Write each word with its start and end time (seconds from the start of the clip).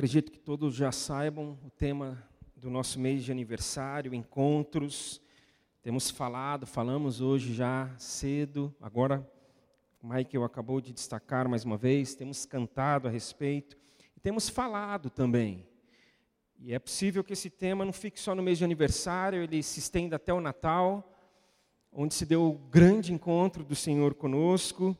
Acredito 0.00 0.32
que 0.32 0.38
todos 0.38 0.74
já 0.74 0.90
saibam 0.90 1.58
o 1.62 1.68
tema 1.68 2.26
do 2.56 2.70
nosso 2.70 2.98
mês 2.98 3.22
de 3.22 3.30
aniversário, 3.30 4.14
encontros. 4.14 5.20
Temos 5.82 6.08
falado, 6.08 6.66
falamos 6.66 7.20
hoje 7.20 7.52
já 7.52 7.94
cedo, 7.98 8.74
agora 8.80 9.30
o 10.02 10.06
Michael 10.06 10.42
acabou 10.42 10.80
de 10.80 10.94
destacar 10.94 11.46
mais 11.50 11.66
uma 11.66 11.76
vez, 11.76 12.14
temos 12.14 12.46
cantado 12.46 13.08
a 13.08 13.10
respeito 13.10 13.76
e 14.16 14.20
temos 14.20 14.48
falado 14.48 15.10
também. 15.10 15.68
E 16.58 16.72
é 16.72 16.78
possível 16.78 17.22
que 17.22 17.34
esse 17.34 17.50
tema 17.50 17.84
não 17.84 17.92
fique 17.92 18.18
só 18.18 18.34
no 18.34 18.42
mês 18.42 18.56
de 18.56 18.64
aniversário, 18.64 19.42
ele 19.42 19.62
se 19.62 19.80
estenda 19.80 20.16
até 20.16 20.32
o 20.32 20.40
Natal, 20.40 21.14
onde 21.92 22.14
se 22.14 22.24
deu 22.24 22.48
o 22.48 22.54
grande 22.54 23.12
encontro 23.12 23.62
do 23.62 23.76
Senhor 23.76 24.14
conosco. 24.14 24.96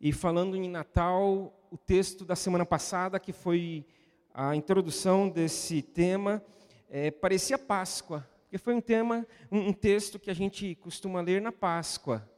E 0.00 0.12
falando 0.12 0.56
em 0.56 0.68
Natal, 0.68 1.56
o 1.70 1.78
texto 1.78 2.24
da 2.24 2.34
semana 2.34 2.66
passada, 2.66 3.20
que 3.20 3.32
foi 3.32 3.86
a 4.34 4.56
introdução 4.56 5.28
desse 5.28 5.82
tema 5.82 6.42
é, 6.88 7.10
parecia 7.10 7.58
Páscoa, 7.58 8.26
porque 8.42 8.56
foi 8.56 8.74
um 8.74 8.80
tema, 8.80 9.26
um, 9.50 9.68
um 9.68 9.72
texto 9.72 10.18
que 10.18 10.30
a 10.30 10.34
gente 10.34 10.74
costuma 10.76 11.20
ler 11.20 11.40
na 11.40 11.52
Páscoa, 11.52 12.28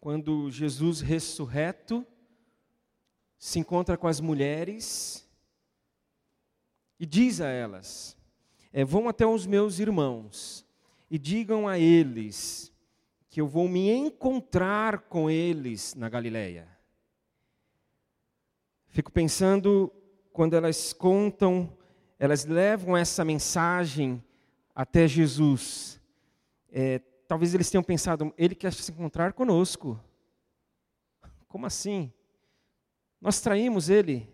quando 0.00 0.50
Jesus 0.50 1.00
ressurreto 1.00 2.04
se 3.38 3.58
encontra 3.58 3.96
com 3.96 4.08
as 4.08 4.20
mulheres 4.20 5.28
e 6.98 7.06
diz 7.06 7.40
a 7.40 7.48
elas: 7.48 8.16
é, 8.72 8.84
vão 8.84 9.08
até 9.08 9.26
os 9.26 9.46
meus 9.46 9.78
irmãos 9.78 10.66
e 11.10 11.18
digam 11.18 11.68
a 11.68 11.78
eles 11.78 12.72
que 13.28 13.40
eu 13.40 13.46
vou 13.46 13.68
me 13.68 13.88
encontrar 13.90 15.02
com 15.02 15.30
eles 15.30 15.94
na 15.94 16.08
Galileia. 16.08 16.68
Fico 18.88 19.12
pensando 19.12 19.92
quando 20.32 20.54
elas 20.54 20.92
contam, 20.92 21.76
elas 22.18 22.44
levam 22.44 22.96
essa 22.96 23.24
mensagem 23.24 24.22
até 24.74 25.06
Jesus. 25.08 26.00
É, 26.70 27.00
talvez 27.26 27.54
eles 27.54 27.70
tenham 27.70 27.82
pensado, 27.82 28.32
ele 28.36 28.54
quer 28.54 28.72
se 28.72 28.90
encontrar 28.90 29.32
conosco. 29.32 29.98
Como 31.48 31.66
assim? 31.66 32.12
Nós 33.20 33.40
traímos 33.40 33.90
ele, 33.90 34.28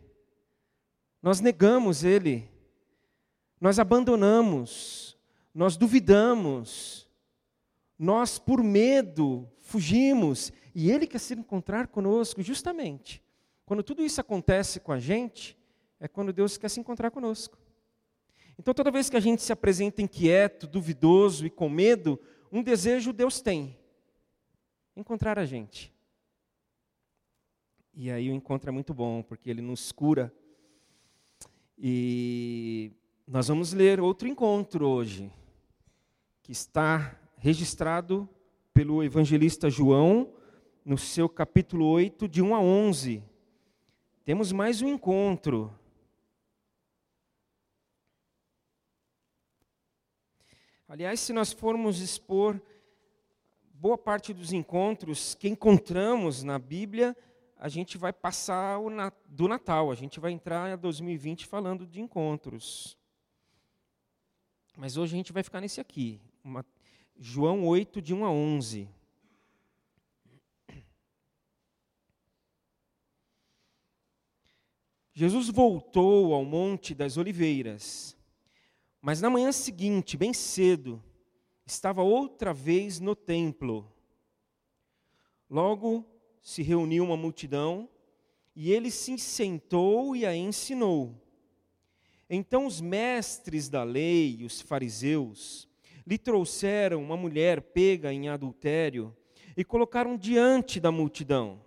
nós 1.21 1.41
negamos 1.41 2.05
ele, 2.05 2.49
nós 3.61 3.79
abandonamos, 3.79 5.19
nós 5.53 5.77
duvidamos, 5.77 7.09
nós 7.99 8.39
por 8.39 8.63
medo 8.63 9.51
fugimos, 9.59 10.53
e 10.75 10.91
ele 10.91 11.07
quer 11.07 11.19
se 11.19 11.35
encontrar 11.35 11.89
conosco, 11.89 12.43
justamente. 12.43 13.23
Quando 13.65 13.83
tudo 13.83 14.05
isso 14.05 14.21
acontece 14.21 14.79
com 14.79 14.93
a 14.93 14.99
gente, 15.01 15.59
é 16.01 16.07
quando 16.09 16.33
Deus 16.33 16.57
quer 16.57 16.69
se 16.69 16.81
encontrar 16.81 17.11
conosco. 17.11 17.59
Então, 18.59 18.73
toda 18.73 18.91
vez 18.91 19.11
que 19.11 19.17
a 19.17 19.21
gente 19.21 19.43
se 19.43 19.53
apresenta 19.53 20.01
inquieto, 20.01 20.67
duvidoso 20.67 21.47
e 21.47 21.51
com 21.51 21.69
medo, 21.69 22.19
um 22.51 22.63
desejo 22.63 23.13
Deus 23.13 23.41
tem: 23.41 23.77
encontrar 24.97 25.39
a 25.39 25.45
gente. 25.45 25.93
E 27.95 28.11
aí 28.11 28.31
o 28.31 28.35
encontro 28.35 28.69
é 28.69 28.73
muito 28.73 28.93
bom, 28.93 29.23
porque 29.23 29.51
ele 29.51 29.63
nos 29.63 29.93
cura. 29.93 30.33
E 31.79 32.93
nós 33.27 33.49
vamos 33.49 33.73
ler 33.73 34.01
outro 34.01 34.29
encontro 34.29 34.87
hoje, 34.87 35.31
que 36.43 36.53
está 36.53 37.19
registrado 37.37 38.29
pelo 38.73 39.03
evangelista 39.03 39.69
João, 39.69 40.33
no 40.85 40.97
seu 40.97 41.29
capítulo 41.29 41.87
8, 41.87 42.29
de 42.29 42.41
1 42.41 42.55
a 42.55 42.61
11. 42.61 43.23
Temos 44.25 44.53
mais 44.53 44.81
um 44.81 44.89
encontro 44.89 45.73
Aliás, 50.89 51.19
se 51.21 51.33
nós 51.33 51.53
formos 51.53 52.01
expor 52.01 52.61
boa 53.75 53.99
parte 53.99 54.33
dos 54.33 54.53
encontros 54.53 55.35
que 55.35 55.49
encontramos 55.49 56.43
na 56.43 56.59
Bíblia, 56.59 57.17
a 57.57 57.69
gente 57.69 57.99
vai 57.99 58.13
passar 58.13 58.79
o 58.79 58.89
do 59.29 59.49
Natal, 59.49 59.91
a 59.91 59.95
gente 59.95 60.21
vai 60.21 60.33
entrar 60.33 60.73
em 60.73 60.79
2020 60.79 61.47
falando 61.47 61.87
de 61.87 62.01
encontros. 62.01 62.97
Mas 64.77 64.97
hoje 64.97 65.15
a 65.15 65.17
gente 65.17 65.33
vai 65.33 65.43
ficar 65.43 65.61
nesse 65.61 65.81
aqui, 65.81 66.21
uma, 66.45 66.65
João 67.19 67.67
8, 67.67 68.01
de 68.01 68.15
1 68.15 68.25
a 68.25 68.31
11. 68.31 68.89
Jesus 75.13 75.49
voltou 75.49 76.35
ao 76.35 76.45
Monte 76.45 76.95
das 76.95 77.17
Oliveiras. 77.17 78.16
Mas 79.01 79.21
na 79.21 79.31
manhã 79.31 79.53
seguinte, 79.53 80.17
bem 80.17 80.33
cedo, 80.33 81.03
estava 81.65 82.03
outra 82.03 82.53
vez 82.53 83.01
no 83.01 83.15
templo. 83.15 83.93
Logo 85.49 86.05
se 86.41 86.63
reuniu 86.63 87.05
uma 87.05 87.17
multidão 87.17 87.89
e 88.55 88.73
ele 88.73 88.91
se 88.91 89.19
sentou 89.19 90.17
e 90.17 90.25
a 90.25 90.35
ensinou. 90.35 91.15
Então 92.29 92.67
os 92.67 92.81
mestres 92.81 93.69
da 93.69 93.85
lei, 93.85 94.45
os 94.45 94.61
fariseus, 94.61 95.69
lhe 96.07 96.19
trouxeram 96.19 97.03
uma 97.03 97.17
mulher 97.17 97.61
pega 97.61 98.13
em 98.13 98.29
adultério 98.29 99.17
e 99.57 99.65
colocaram 99.65 100.17
diante 100.17 100.81
da 100.81 100.91
multidão. 100.91 101.61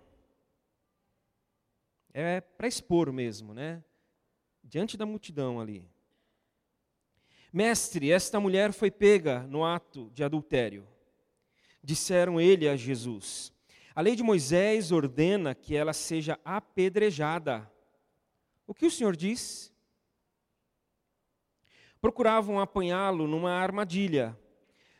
É 2.12 2.40
para 2.40 2.68
expor 2.68 3.12
mesmo, 3.12 3.54
né? 3.54 3.82
Diante 4.62 4.96
da 4.96 5.06
multidão 5.06 5.60
ali. 5.60 5.88
Mestre, 7.52 8.12
esta 8.12 8.38
mulher 8.38 8.72
foi 8.72 8.92
pega 8.92 9.40
no 9.48 9.64
ato 9.64 10.08
de 10.14 10.22
adultério. 10.22 10.86
Disseram 11.82 12.40
ele 12.40 12.68
a 12.68 12.76
Jesus: 12.76 13.52
A 13.92 14.00
lei 14.00 14.14
de 14.14 14.22
Moisés 14.22 14.92
ordena 14.92 15.52
que 15.52 15.74
ela 15.74 15.92
seja 15.92 16.38
apedrejada. 16.44 17.68
O 18.68 18.74
que 18.74 18.86
o 18.86 18.90
Senhor 18.90 19.16
diz? 19.16 19.72
Procuravam 22.00 22.60
apanhá-lo 22.60 23.26
numa 23.26 23.50
armadilha, 23.50 24.38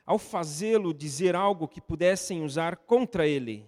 ao 0.05 0.19
fazê-lo 0.19 0.93
dizer 0.93 1.37
algo 1.37 1.69
que 1.69 1.81
pudessem 1.81 2.43
usar 2.43 2.77
contra 2.79 3.29
ele. 3.29 3.65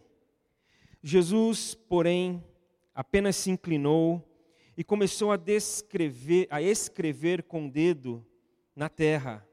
Jesus, 1.01 1.73
porém, 1.73 2.45
apenas 2.93 3.37
se 3.37 3.49
inclinou 3.49 4.29
e 4.77 4.83
começou 4.83 5.31
a 5.31 5.37
descrever, 5.37 6.49
a 6.51 6.61
escrever 6.61 7.45
com 7.45 7.67
o 7.67 7.71
dedo 7.71 8.27
na 8.75 8.89
terra. 8.89 9.47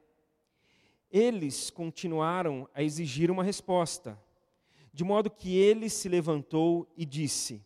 Eles 1.12 1.70
continuaram 1.70 2.70
a 2.74 2.84
exigir 2.84 3.32
uma 3.32 3.44
resposta, 3.44 4.20
de 4.94 5.04
modo 5.04 5.30
que 5.30 5.56
ele 5.56 5.90
se 5.90 6.08
levantou 6.08 6.92
e 6.96 7.06
disse: 7.06 7.66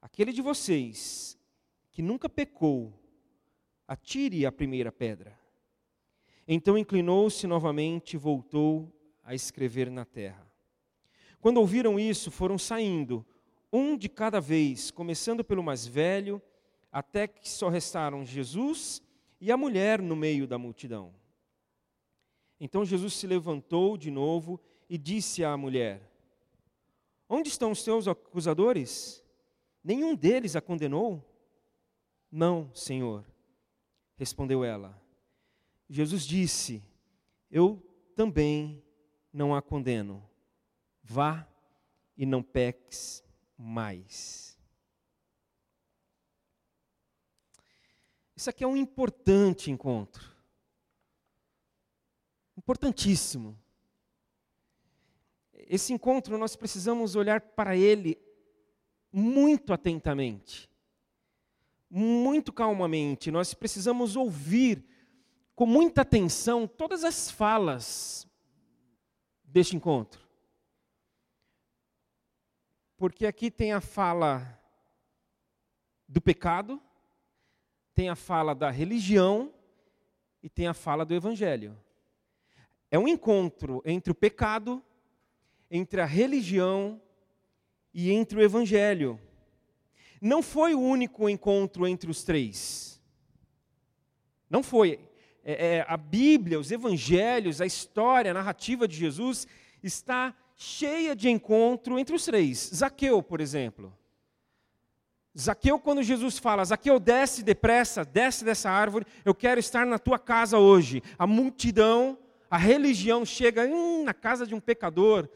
Aquele 0.00 0.32
de 0.32 0.42
vocês 0.42 1.38
que 1.90 2.02
nunca 2.02 2.28
pecou, 2.28 2.92
atire 3.86 4.46
a 4.46 4.52
primeira 4.52 4.92
pedra. 4.92 5.38
Então 6.46 6.78
inclinou-se 6.78 7.46
novamente 7.46 8.14
e 8.14 8.16
voltou 8.16 8.92
a 9.22 9.34
escrever 9.34 9.90
na 9.90 10.04
terra. 10.04 10.46
Quando 11.40 11.58
ouviram 11.58 11.98
isso, 11.98 12.30
foram 12.30 12.58
saindo, 12.58 13.24
um 13.72 13.96
de 13.96 14.08
cada 14.08 14.40
vez, 14.40 14.90
começando 14.90 15.44
pelo 15.44 15.62
mais 15.62 15.86
velho, 15.86 16.42
até 16.92 17.26
que 17.26 17.48
só 17.48 17.68
restaram 17.68 18.24
Jesus 18.24 19.02
e 19.40 19.50
a 19.50 19.56
mulher 19.56 20.02
no 20.02 20.14
meio 20.14 20.46
da 20.46 20.58
multidão. 20.58 21.14
Então 22.60 22.84
Jesus 22.84 23.14
se 23.14 23.26
levantou 23.26 23.96
de 23.96 24.10
novo 24.10 24.60
e 24.88 24.98
disse 24.98 25.42
à 25.42 25.56
mulher: 25.56 26.10
Onde 27.28 27.48
estão 27.48 27.70
os 27.70 27.82
teus 27.82 28.06
acusadores? 28.06 29.24
Nenhum 29.82 30.14
deles 30.14 30.56
a 30.56 30.60
condenou? 30.60 31.24
Não, 32.30 32.70
Senhor, 32.74 33.24
respondeu 34.16 34.62
ela. 34.62 35.00
Jesus 35.88 36.26
disse: 36.26 36.82
Eu 37.50 37.82
também 38.14 38.82
não 39.32 39.54
a 39.54 39.62
condeno. 39.62 40.28
Vá 41.02 41.48
e 42.16 42.26
não 42.26 42.42
peques 42.42 43.24
mais. 43.56 44.49
Isso 48.40 48.48
aqui 48.48 48.64
é 48.64 48.66
um 48.66 48.74
importante 48.74 49.70
encontro. 49.70 50.34
Importantíssimo. 52.56 53.54
Esse 55.52 55.92
encontro 55.92 56.38
nós 56.38 56.56
precisamos 56.56 57.16
olhar 57.16 57.42
para 57.42 57.76
ele 57.76 58.18
muito 59.12 59.74
atentamente, 59.74 60.70
muito 61.90 62.50
calmamente. 62.50 63.30
Nós 63.30 63.52
precisamos 63.52 64.16
ouvir 64.16 64.86
com 65.54 65.66
muita 65.66 66.00
atenção 66.00 66.66
todas 66.66 67.04
as 67.04 67.30
falas 67.30 68.26
deste 69.44 69.76
encontro. 69.76 70.26
Porque 72.96 73.26
aqui 73.26 73.50
tem 73.50 73.74
a 73.74 73.82
fala 73.82 74.58
do 76.08 76.22
pecado, 76.22 76.80
tem 77.94 78.08
a 78.08 78.16
fala 78.16 78.54
da 78.54 78.70
religião 78.70 79.52
e 80.42 80.48
tem 80.48 80.66
a 80.66 80.74
fala 80.74 81.04
do 81.04 81.14
evangelho. 81.14 81.76
É 82.90 82.98
um 82.98 83.06
encontro 83.06 83.82
entre 83.84 84.10
o 84.10 84.14
pecado, 84.14 84.82
entre 85.70 86.00
a 86.00 86.06
religião 86.06 87.00
e 87.94 88.10
entre 88.10 88.38
o 88.38 88.42
evangelho. 88.42 89.20
Não 90.20 90.42
foi 90.42 90.74
o 90.74 90.80
único 90.80 91.28
encontro 91.28 91.86
entre 91.86 92.10
os 92.10 92.24
três. 92.24 93.00
Não 94.48 94.62
foi. 94.62 94.98
É, 95.44 95.76
é, 95.76 95.86
a 95.88 95.96
Bíblia, 95.96 96.58
os 96.58 96.70
evangelhos, 96.70 97.60
a 97.60 97.66
história, 97.66 98.30
a 98.30 98.34
narrativa 98.34 98.86
de 98.86 98.96
Jesus 98.96 99.46
está 99.82 100.34
cheia 100.56 101.16
de 101.16 101.30
encontro 101.30 101.98
entre 101.98 102.14
os 102.14 102.24
três. 102.24 102.70
Zaqueu, 102.74 103.22
por 103.22 103.40
exemplo. 103.40 103.96
Zaqueu, 105.38 105.78
quando 105.78 106.02
Jesus 106.02 106.38
fala, 106.38 106.64
Zaqueu, 106.64 106.98
desce 106.98 107.42
depressa, 107.42 108.04
desce 108.04 108.44
dessa 108.44 108.68
árvore, 108.68 109.06
eu 109.24 109.34
quero 109.34 109.60
estar 109.60 109.86
na 109.86 109.98
tua 109.98 110.18
casa 110.18 110.58
hoje. 110.58 111.02
A 111.18 111.26
multidão, 111.26 112.18
a 112.50 112.58
religião 112.58 113.24
chega 113.24 113.64
hum, 113.64 114.02
na 114.04 114.12
casa 114.12 114.46
de 114.46 114.54
um 114.54 114.60
pecador. 114.60 115.28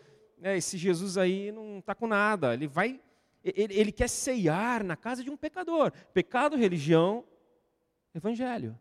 É, 0.43 0.56
esse 0.56 0.76
Jesus 0.76 1.17
aí 1.17 1.52
não 1.52 1.79
está 1.79 1.94
com 1.94 2.06
nada, 2.06 2.55
ele 2.55 2.67
vai, 2.67 3.00
ele, 3.43 3.75
ele 3.75 3.93
quer 3.93 4.08
ceiar 4.08 4.82
na 4.82 4.96
casa 4.96 5.23
de 5.23 5.31
um 5.31 5.37
pecador. 5.37 5.93
Pecado, 6.12 6.56
religião, 6.56 7.25
evangelho. 8.14 8.76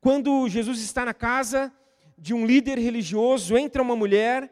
Quando 0.00 0.48
Jesus 0.48 0.80
está 0.80 1.04
na 1.04 1.14
casa 1.14 1.72
de 2.18 2.34
um 2.34 2.44
líder 2.46 2.78
religioso, 2.78 3.56
entra 3.56 3.82
uma 3.82 3.96
mulher, 3.96 4.50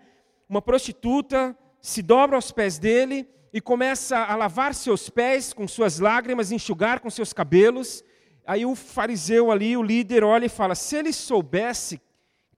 uma 0.48 0.62
prostituta, 0.62 1.56
se 1.80 2.02
dobra 2.02 2.36
aos 2.36 2.50
pés 2.50 2.78
dele, 2.78 3.28
e 3.52 3.60
começa 3.60 4.18
a 4.18 4.34
lavar 4.34 4.74
seus 4.74 5.10
pés 5.10 5.52
com 5.52 5.68
suas 5.68 5.98
lágrimas, 5.98 6.50
enxugar 6.50 7.00
com 7.00 7.10
seus 7.10 7.32
cabelos. 7.32 8.02
Aí 8.46 8.64
o 8.64 8.74
fariseu 8.74 9.50
ali, 9.50 9.76
o 9.76 9.82
líder, 9.82 10.24
olha 10.24 10.46
e 10.46 10.48
fala: 10.48 10.74
se 10.74 10.96
ele 10.96 11.12
soubesse 11.12 12.00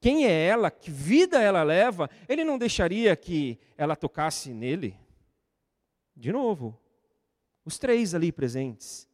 quem 0.00 0.26
é 0.26 0.46
ela, 0.46 0.70
que 0.70 0.90
vida 0.90 1.40
ela 1.40 1.62
leva, 1.62 2.10
ele 2.28 2.44
não 2.44 2.58
deixaria 2.58 3.16
que 3.16 3.58
ela 3.76 3.96
tocasse 3.96 4.52
nele? 4.52 4.96
De 6.14 6.30
novo, 6.30 6.78
os 7.64 7.78
três 7.78 8.14
ali 8.14 8.30
presentes. 8.30 9.08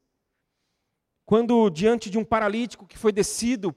Quando 1.25 1.71
diante 1.71 2.11
de 2.11 2.19
um 2.19 2.25
paralítico 2.25 2.87
que 2.87 2.99
foi 2.99 3.13
descido 3.13 3.75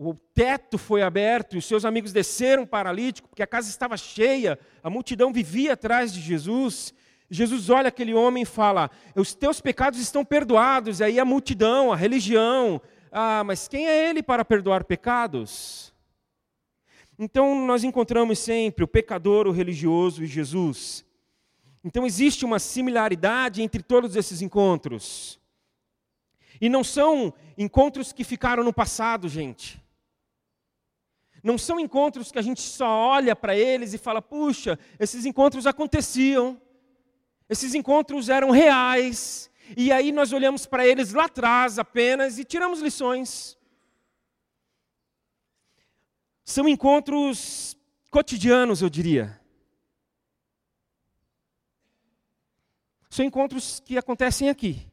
o 0.00 0.14
teto 0.14 0.78
foi 0.78 1.02
aberto 1.02 1.56
e 1.56 1.58
os 1.58 1.66
seus 1.66 1.84
amigos 1.84 2.12
desceram 2.12 2.64
paralítico, 2.64 3.28
porque 3.28 3.42
a 3.42 3.46
casa 3.48 3.68
estava 3.68 3.96
cheia, 3.96 4.56
a 4.80 4.88
multidão 4.88 5.32
vivia 5.32 5.72
atrás 5.72 6.12
de 6.12 6.20
Jesus. 6.20 6.94
Jesus 7.28 7.68
olha 7.68 7.88
aquele 7.88 8.14
homem 8.14 8.44
e 8.44 8.46
fala: 8.46 8.92
Os 9.16 9.34
teus 9.34 9.60
pecados 9.60 9.98
estão 9.98 10.24
perdoados. 10.24 11.00
E 11.00 11.04
aí 11.04 11.18
a 11.18 11.24
multidão, 11.24 11.92
a 11.92 11.96
religião, 11.96 12.80
ah, 13.10 13.42
mas 13.42 13.66
quem 13.66 13.88
é 13.88 14.08
ele 14.08 14.22
para 14.22 14.44
perdoar 14.44 14.84
pecados? 14.84 15.92
Então 17.18 17.66
nós 17.66 17.82
encontramos 17.82 18.38
sempre 18.38 18.84
o 18.84 18.88
pecador, 18.88 19.48
o 19.48 19.52
religioso 19.52 20.22
e 20.22 20.26
Jesus. 20.28 21.04
Então 21.82 22.06
existe 22.06 22.44
uma 22.44 22.60
similaridade 22.60 23.62
entre 23.62 23.82
todos 23.82 24.14
esses 24.14 24.42
encontros. 24.42 25.40
E 26.60 26.68
não 26.68 26.84
são 26.84 27.34
encontros 27.56 28.12
que 28.12 28.22
ficaram 28.22 28.62
no 28.62 28.72
passado, 28.72 29.28
gente. 29.28 29.82
Não 31.42 31.56
são 31.56 31.78
encontros 31.78 32.32
que 32.32 32.38
a 32.38 32.42
gente 32.42 32.60
só 32.60 32.88
olha 32.88 33.34
para 33.36 33.56
eles 33.56 33.94
e 33.94 33.98
fala: 33.98 34.20
puxa, 34.20 34.78
esses 34.98 35.24
encontros 35.24 35.66
aconteciam, 35.66 36.60
esses 37.48 37.74
encontros 37.74 38.28
eram 38.28 38.50
reais, 38.50 39.50
e 39.76 39.92
aí 39.92 40.12
nós 40.12 40.32
olhamos 40.32 40.66
para 40.66 40.86
eles 40.86 41.12
lá 41.12 41.26
atrás 41.26 41.78
apenas 41.78 42.38
e 42.38 42.44
tiramos 42.44 42.80
lições. 42.80 43.56
São 46.44 46.66
encontros 46.68 47.76
cotidianos, 48.10 48.80
eu 48.80 48.88
diria. 48.88 49.38
São 53.10 53.24
encontros 53.24 53.80
que 53.80 53.98
acontecem 53.98 54.48
aqui, 54.48 54.86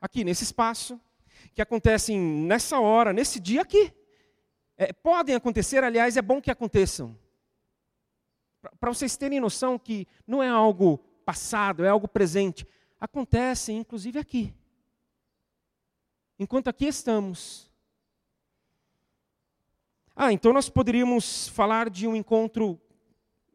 aqui 0.00 0.22
nesse 0.24 0.44
espaço, 0.44 1.00
que 1.54 1.62
acontecem 1.62 2.18
nessa 2.18 2.78
hora, 2.78 3.12
nesse 3.12 3.40
dia 3.40 3.62
aqui. 3.62 3.92
É, 4.76 4.92
podem 4.92 5.34
acontecer, 5.34 5.82
aliás, 5.82 6.16
é 6.16 6.22
bom 6.22 6.40
que 6.40 6.50
aconteçam. 6.50 7.18
Para 8.78 8.92
vocês 8.92 9.16
terem 9.16 9.40
noção 9.40 9.78
que 9.78 10.06
não 10.26 10.42
é 10.42 10.48
algo 10.48 10.98
passado, 11.24 11.84
é 11.84 11.88
algo 11.88 12.06
presente. 12.06 12.66
Acontecem, 13.00 13.78
inclusive, 13.78 14.18
aqui. 14.18 14.54
Enquanto 16.38 16.68
aqui 16.68 16.86
estamos. 16.86 17.70
Ah, 20.14 20.32
então 20.32 20.52
nós 20.52 20.68
poderíamos 20.68 21.48
falar 21.48 21.88
de 21.88 22.06
um 22.06 22.14
encontro 22.14 22.80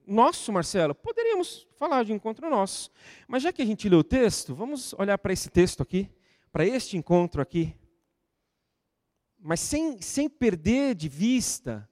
nosso, 0.05 0.51
Marcelo? 0.51 0.95
Poderíamos 0.95 1.67
falar 1.75 2.03
de 2.03 2.11
um 2.11 2.15
encontro 2.15 2.49
nosso. 2.49 2.91
Mas 3.27 3.43
já 3.43 3.53
que 3.53 3.61
a 3.61 3.65
gente 3.65 3.87
leu 3.87 3.99
o 3.99 4.03
texto, 4.03 4.55
vamos 4.55 4.93
olhar 4.93 5.17
para 5.17 5.33
esse 5.33 5.49
texto 5.49 5.83
aqui, 5.83 6.09
para 6.51 6.65
este 6.65 6.97
encontro 6.97 7.41
aqui 7.41 7.75
mas 9.41 9.59
sem, 9.59 10.01
sem 10.01 10.29
perder 10.29 10.93
de 10.95 11.09
vista 11.09 11.89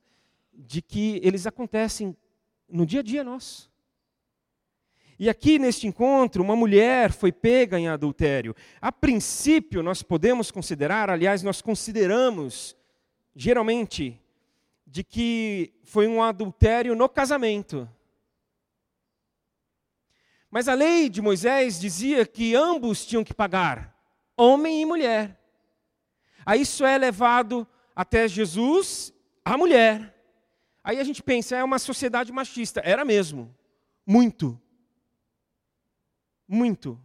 de 0.54 0.82
que 0.82 1.20
eles 1.24 1.48
acontecem 1.48 2.16
no 2.68 2.86
dia 2.86 3.00
a 3.00 3.04
dia 3.04 3.24
nosso. 3.24 3.70
E 5.18 5.28
aqui 5.28 5.60
neste 5.60 5.86
encontro, 5.86 6.44
uma 6.44 6.56
mulher 6.56 7.12
foi 7.12 7.32
pega 7.32 7.78
em 7.78 7.90
adultério. 7.90 8.56
A 8.80 8.92
princípio, 8.92 9.84
nós 9.84 10.02
podemos 10.02 10.50
considerar, 10.50 11.10
aliás, 11.10 11.44
nós 11.44 11.62
consideramos, 11.62 12.76
geralmente, 13.36 14.22
de 14.86 15.04
que 15.04 15.74
foi 15.84 16.08
um 16.08 16.22
adultério 16.24 16.96
no 16.96 17.10
casamento. 17.10 17.90
Mas 20.50 20.68
a 20.68 20.74
lei 20.74 21.10
de 21.10 21.22
Moisés 21.22 21.80
dizia 21.80 22.26
que 22.26 22.56
ambos 22.56 23.06
tinham 23.06 23.24
que 23.24 23.34
pagar, 23.34 23.96
homem 24.38 24.82
e 24.82 24.86
mulher. 24.86 25.39
Aí 26.50 26.62
isso 26.62 26.84
é 26.84 26.98
levado 26.98 27.68
até 27.96 28.28
Jesus, 28.28 29.14
a 29.46 29.56
mulher. 29.56 30.16
Aí 30.84 31.00
a 31.00 31.04
gente 31.04 31.22
pensa, 31.22 31.56
é 31.56 31.64
uma 31.64 31.78
sociedade 31.78 32.32
machista. 32.32 32.82
Era 32.84 33.06
mesmo. 33.06 33.56
Muito. 34.04 34.60
Muito. 36.48 37.00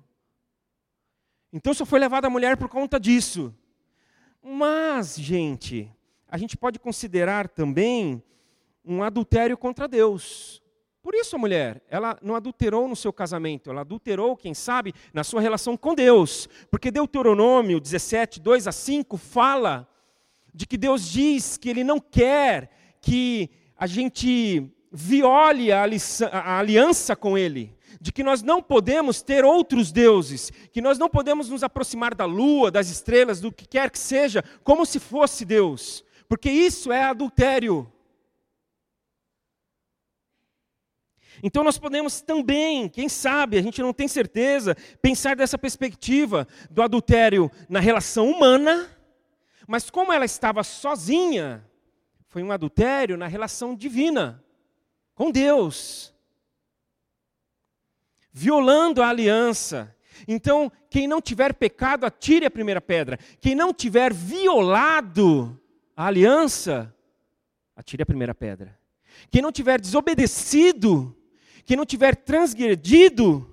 Então 1.52 1.74
só 1.74 1.84
foi 1.84 1.98
levada 1.98 2.26
a 2.26 2.30
mulher 2.30 2.56
por 2.56 2.70
conta 2.70 2.98
disso. 2.98 3.54
Mas, 4.42 5.14
gente, 5.14 5.92
a 6.26 6.38
gente 6.38 6.56
pode 6.56 6.78
considerar 6.78 7.46
também 7.46 8.22
um 8.82 9.02
adultério 9.02 9.58
contra 9.58 9.86
Deus. 9.86 10.62
Por 11.04 11.14
isso 11.14 11.36
a 11.36 11.38
mulher, 11.38 11.82
ela 11.90 12.18
não 12.22 12.34
adulterou 12.34 12.88
no 12.88 12.96
seu 12.96 13.12
casamento, 13.12 13.68
ela 13.68 13.82
adulterou, 13.82 14.34
quem 14.34 14.54
sabe, 14.54 14.94
na 15.12 15.22
sua 15.22 15.38
relação 15.38 15.76
com 15.76 15.94
Deus. 15.94 16.48
Porque 16.70 16.90
Deuteronômio 16.90 17.78
17, 17.78 18.40
2 18.40 18.66
a 18.66 18.72
5 18.72 19.18
fala 19.18 19.86
de 20.54 20.66
que 20.66 20.78
Deus 20.78 21.06
diz 21.06 21.58
que 21.58 21.68
Ele 21.68 21.84
não 21.84 22.00
quer 22.00 22.70
que 23.02 23.50
a 23.76 23.86
gente 23.86 24.66
viole 24.90 25.70
a, 25.70 25.84
a 26.32 26.58
aliança 26.58 27.14
com 27.14 27.36
Ele. 27.36 27.76
De 28.00 28.10
que 28.10 28.22
nós 28.22 28.42
não 28.42 28.62
podemos 28.62 29.20
ter 29.20 29.44
outros 29.44 29.92
deuses, 29.92 30.50
que 30.72 30.80
nós 30.80 30.98
não 30.98 31.10
podemos 31.10 31.50
nos 31.50 31.62
aproximar 31.62 32.14
da 32.14 32.24
lua, 32.24 32.70
das 32.70 32.88
estrelas, 32.88 33.42
do 33.42 33.52
que 33.52 33.68
quer 33.68 33.90
que 33.90 33.98
seja, 33.98 34.42
como 34.62 34.86
se 34.86 34.98
fosse 34.98 35.44
Deus. 35.44 36.02
Porque 36.26 36.50
isso 36.50 36.90
é 36.90 37.04
adultério. 37.04 37.92
Então 41.46 41.62
nós 41.62 41.76
podemos 41.76 42.22
também, 42.22 42.88
quem 42.88 43.06
sabe, 43.06 43.58
a 43.58 43.62
gente 43.62 43.82
não 43.82 43.92
tem 43.92 44.08
certeza, 44.08 44.74
pensar 45.02 45.36
dessa 45.36 45.58
perspectiva 45.58 46.48
do 46.70 46.80
adultério 46.80 47.50
na 47.68 47.80
relação 47.80 48.30
humana, 48.30 48.90
mas 49.68 49.90
como 49.90 50.10
ela 50.10 50.24
estava 50.24 50.64
sozinha, 50.64 51.62
foi 52.30 52.42
um 52.42 52.50
adultério 52.50 53.18
na 53.18 53.26
relação 53.26 53.74
divina, 53.76 54.42
com 55.14 55.30
Deus. 55.30 56.14
Violando 58.32 59.02
a 59.02 59.10
aliança. 59.10 59.94
Então, 60.26 60.72
quem 60.88 61.06
não 61.06 61.20
tiver 61.20 61.52
pecado, 61.52 62.06
atire 62.06 62.46
a 62.46 62.50
primeira 62.50 62.80
pedra. 62.80 63.18
Quem 63.38 63.54
não 63.54 63.74
tiver 63.74 64.14
violado 64.14 65.60
a 65.94 66.06
aliança, 66.06 66.96
atire 67.76 68.02
a 68.02 68.06
primeira 68.06 68.34
pedra. 68.34 68.80
Quem 69.30 69.42
não 69.42 69.52
tiver 69.52 69.78
desobedecido 69.78 71.14
quem 71.64 71.76
não 71.76 71.86
tiver 71.86 72.14
transgredido, 72.14 73.48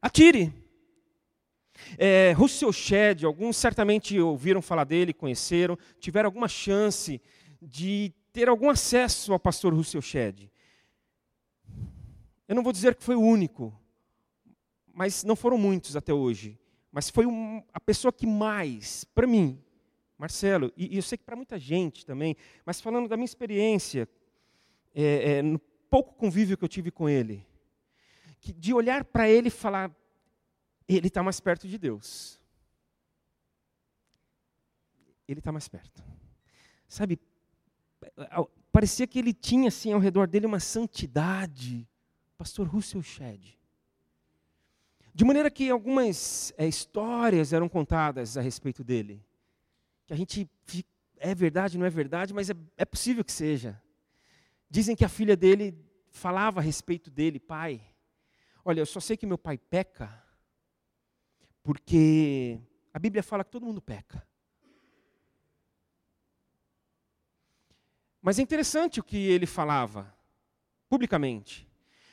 atire. 0.00 0.52
É, 1.98 2.32
Russell 2.32 2.72
Shedd, 2.72 3.24
alguns 3.24 3.56
certamente 3.56 4.18
ouviram 4.18 4.62
falar 4.62 4.84
dele, 4.84 5.12
conheceram, 5.12 5.78
tiveram 6.00 6.28
alguma 6.28 6.48
chance 6.48 7.20
de 7.60 8.12
ter 8.32 8.48
algum 8.48 8.70
acesso 8.70 9.32
ao 9.32 9.38
pastor 9.38 9.74
Russell 9.74 10.00
Shedd. 10.02 10.50
Eu 12.48 12.54
não 12.54 12.62
vou 12.62 12.72
dizer 12.72 12.94
que 12.94 13.04
foi 13.04 13.16
o 13.16 13.20
único, 13.20 13.78
mas 14.92 15.24
não 15.24 15.36
foram 15.36 15.58
muitos 15.58 15.96
até 15.96 16.12
hoje. 16.12 16.58
mas 16.90 17.10
foi 17.10 17.26
um, 17.26 17.62
a 17.74 17.80
pessoa 17.80 18.10
que 18.10 18.26
mais, 18.26 19.04
para 19.04 19.26
mim, 19.26 19.62
Marcelo, 20.16 20.72
e, 20.74 20.94
e, 20.94 20.96
eu 20.96 21.02
sei 21.02 21.18
que 21.18 21.24
para 21.24 21.36
muita 21.36 21.58
gente 21.58 22.06
também, 22.06 22.34
mas 22.64 22.80
falando 22.80 23.06
da 23.06 23.18
minha 23.18 23.26
experiência, 23.26 24.08
é, 24.94 25.32
é, 25.32 25.42
no 25.42 25.60
pouco 25.90 26.14
convívio 26.14 26.56
que 26.56 26.64
eu 26.64 26.68
tive 26.68 26.90
com 26.90 27.08
ele, 27.08 27.46
que, 28.40 28.52
de 28.52 28.72
olhar 28.72 29.04
para 29.04 29.28
ele 29.28 29.48
e 29.48 29.50
falar, 29.50 29.90
ele 30.88 31.08
está 31.08 31.22
mais 31.22 31.40
perto 31.40 31.66
de 31.66 31.78
Deus. 31.78 32.40
Ele 35.26 35.40
está 35.40 35.50
mais 35.50 35.68
perto. 35.68 36.02
Sabe, 36.88 37.18
parecia 38.70 39.06
que 39.06 39.18
ele 39.18 39.32
tinha 39.32 39.68
assim 39.68 39.92
ao 39.92 40.00
redor 40.00 40.28
dele 40.28 40.46
uma 40.46 40.60
santidade. 40.60 41.88
Pastor 42.38 42.68
Russell 42.68 43.02
Shedd. 43.02 43.58
De 45.14 45.24
maneira 45.24 45.50
que 45.50 45.70
algumas 45.70 46.52
é, 46.58 46.68
histórias 46.68 47.52
eram 47.52 47.68
contadas 47.68 48.36
a 48.36 48.42
respeito 48.42 48.84
dele. 48.84 49.24
Que 50.06 50.12
a 50.12 50.16
gente 50.16 50.48
é 51.18 51.34
verdade, 51.34 51.78
não 51.78 51.86
é 51.86 51.90
verdade, 51.90 52.34
mas 52.34 52.50
é, 52.50 52.54
é 52.76 52.84
possível 52.84 53.24
que 53.24 53.32
seja. 53.32 53.80
Dizem 54.68 54.96
que 54.96 55.04
a 55.04 55.08
filha 55.08 55.36
dele 55.36 55.78
falava 56.10 56.60
a 56.60 56.62
respeito 56.62 57.10
dele, 57.10 57.38
pai. 57.38 57.80
Olha, 58.64 58.80
eu 58.80 58.86
só 58.86 59.00
sei 59.00 59.16
que 59.16 59.26
meu 59.26 59.38
pai 59.38 59.56
peca, 59.56 60.22
porque 61.62 62.60
a 62.92 62.98
Bíblia 62.98 63.22
fala 63.22 63.44
que 63.44 63.50
todo 63.50 63.66
mundo 63.66 63.80
peca. 63.80 64.26
Mas 68.20 68.38
é 68.38 68.42
interessante 68.42 68.98
o 68.98 69.04
que 69.04 69.16
ele 69.16 69.46
falava, 69.46 70.12
publicamente. 70.88 71.68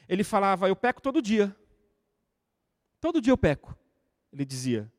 Ele 0.07 0.23
falava: 0.23 0.67
Eu 0.67 0.75
peco 0.75 1.01
todo 1.01 1.21
dia. 1.21 1.55
Todo 2.99 3.19
dia 3.19 3.33
eu 3.33 3.37
peco, 3.37 3.75
ele 4.31 4.45
dizia. 4.45 4.91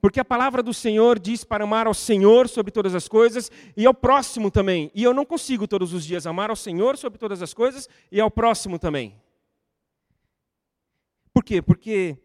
Porque 0.00 0.20
a 0.20 0.24
palavra 0.24 0.62
do 0.62 0.74
Senhor 0.74 1.18
diz 1.18 1.44
para 1.44 1.64
amar 1.64 1.86
ao 1.86 1.94
Senhor 1.94 2.48
sobre 2.48 2.72
todas 2.72 2.94
as 2.94 3.08
coisas 3.08 3.50
e 3.76 3.86
ao 3.86 3.94
próximo 3.94 4.50
também. 4.50 4.90
E 4.94 5.02
eu 5.02 5.14
não 5.14 5.24
consigo 5.24 5.66
todos 5.66 5.92
os 5.92 6.04
dias 6.04 6.26
amar 6.26 6.50
ao 6.50 6.56
Senhor 6.56 6.96
sobre 6.96 7.18
todas 7.18 7.42
as 7.42 7.54
coisas 7.54 7.88
e 8.10 8.20
ao 8.20 8.30
próximo 8.30 8.78
também. 8.78 9.14
Por 11.32 11.44
quê? 11.44 11.60
Porque 11.60 12.18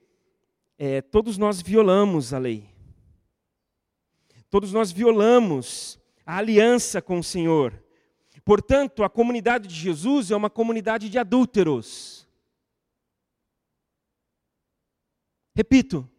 é, 0.77 1.01
todos 1.01 1.37
nós 1.37 1.61
violamos 1.61 2.33
a 2.33 2.37
lei. 2.37 2.69
Todos 4.49 4.73
nós 4.73 4.91
violamos 4.91 5.99
a 6.25 6.37
aliança 6.37 7.01
com 7.01 7.19
o 7.19 7.23
Senhor. 7.23 7.81
Portanto, 8.43 9.03
a 9.03 9.09
comunidade 9.09 9.67
de 9.67 9.75
Jesus 9.75 10.31
é 10.31 10.35
uma 10.35 10.49
comunidade 10.49 11.09
de 11.09 11.17
adúlteros. 11.17 12.27
Repito, 15.53 16.09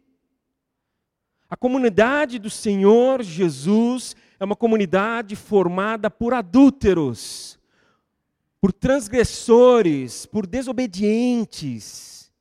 a 1.53 1.55
comunidade 1.55 2.39
do 2.39 2.49
Senhor 2.49 3.21
Jesus 3.21 4.15
é 4.39 4.43
uma 4.43 4.55
comunidade 4.55 5.35
formada 5.35 6.09
por 6.09 6.33
adúlteros, 6.33 7.59
por 8.59 8.73
transgressores, 8.73 10.25
por 10.25 10.47
desobedientes. 10.47 12.33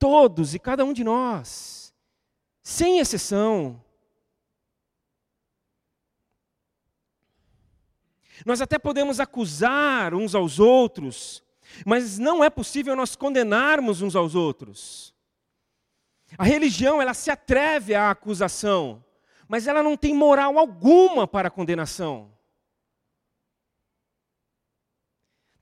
Todos 0.00 0.52
e 0.52 0.58
cada 0.58 0.84
um 0.84 0.92
de 0.92 1.04
nós, 1.04 1.94
sem 2.60 2.98
exceção. 2.98 3.80
Nós 8.44 8.60
até 8.60 8.80
podemos 8.80 9.20
acusar 9.20 10.12
uns 10.12 10.34
aos 10.34 10.58
outros, 10.58 11.40
mas 11.86 12.18
não 12.18 12.42
é 12.42 12.50
possível 12.50 12.96
nós 12.96 13.14
condenarmos 13.14 14.02
uns 14.02 14.16
aos 14.16 14.34
outros. 14.34 15.13
A 16.36 16.44
religião, 16.44 17.00
ela 17.00 17.14
se 17.14 17.30
atreve 17.30 17.94
à 17.94 18.10
acusação, 18.10 19.04
mas 19.46 19.66
ela 19.66 19.82
não 19.82 19.96
tem 19.96 20.14
moral 20.14 20.58
alguma 20.58 21.26
para 21.26 21.48
a 21.48 21.50
condenação. 21.50 22.32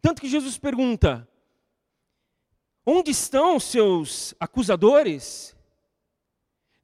Tanto 0.00 0.20
que 0.20 0.28
Jesus 0.28 0.58
pergunta: 0.58 1.28
Onde 2.84 3.10
estão 3.10 3.60
seus 3.60 4.34
acusadores? 4.40 5.56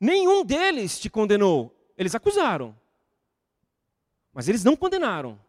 Nenhum 0.00 0.44
deles 0.44 0.98
te 0.98 1.10
condenou. 1.10 1.74
Eles 1.96 2.14
acusaram. 2.14 2.78
Mas 4.32 4.48
eles 4.48 4.62
não 4.62 4.76
condenaram. 4.76 5.40